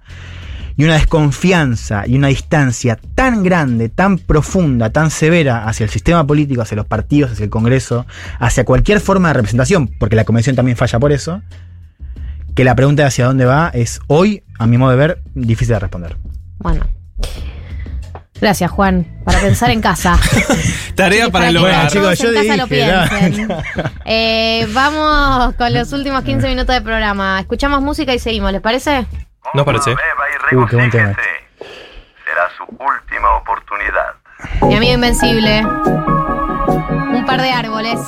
y 0.81 0.85
una 0.85 0.95
desconfianza 0.95 2.05
y 2.07 2.17
una 2.17 2.29
distancia 2.29 2.99
tan 3.15 3.43
grande, 3.43 3.91
tan 3.91 4.17
profunda, 4.17 4.89
tan 4.89 5.11
severa 5.11 5.69
hacia 5.69 5.85
el 5.85 5.91
sistema 5.91 6.27
político, 6.27 6.63
hacia 6.63 6.75
los 6.77 6.87
partidos, 6.87 7.33
hacia 7.33 7.45
el 7.45 7.51
Congreso, 7.51 8.07
hacia 8.39 8.65
cualquier 8.65 8.99
forma 9.01 9.29
de 9.29 9.35
representación, 9.35 9.89
porque 9.99 10.17
la 10.17 10.25
convención 10.25 10.57
también 10.57 10.79
falla 10.79 10.99
por 10.99 11.13
eso, 11.13 11.43
que 12.55 12.65
la 12.65 12.75
pregunta 12.75 13.03
de 13.03 13.09
hacia 13.09 13.27
dónde 13.27 13.45
va 13.45 13.71
es 13.75 14.01
hoy, 14.07 14.43
a 14.59 14.67
mi 14.67 14.79
modo 14.79 14.93
de 14.93 14.97
ver, 14.97 15.23
difícil 15.35 15.75
de 15.75 15.81
responder. 15.81 16.17
Bueno. 16.61 16.87
Gracias, 18.41 18.71
Juan, 18.71 19.07
para 19.27 19.39
pensar 19.39 19.69
en 19.69 19.83
casa. 19.83 20.19
Tarea 20.95 21.27
Sí, 21.27 21.31
para 21.31 21.51
el 21.51 21.59
hogar. 21.59 21.89
chicos, 21.89 22.19
yo 22.19 22.31
lo 22.33 22.41
dije. 22.41 23.47
Eh, 24.07 24.67
vamos 24.73 25.53
con 25.57 25.75
los 25.75 25.93
últimos 25.93 26.25
15 26.25 26.49
minutos 26.49 26.75
de 26.75 26.81
programa. 26.81 27.39
Escuchamos 27.39 27.83
música 27.83 28.15
y 28.15 28.19
seguimos, 28.19 28.51
¿les 28.51 28.63
parece? 28.63 29.05
¿Nos 29.55 29.65
parece? 29.65 29.91
Uy, 30.53 30.67
qué 30.69 30.77
buen 30.77 30.91
tema. 30.91 31.15
Será 32.25 32.49
su 32.57 32.65
última 32.65 33.37
oportunidad. 33.37 34.15
Mi 34.63 34.77
amigo 34.77 34.95
invencible. 34.95 35.65
Un 35.65 37.25
par 37.27 37.41
de 37.41 37.51
árboles. 37.53 38.01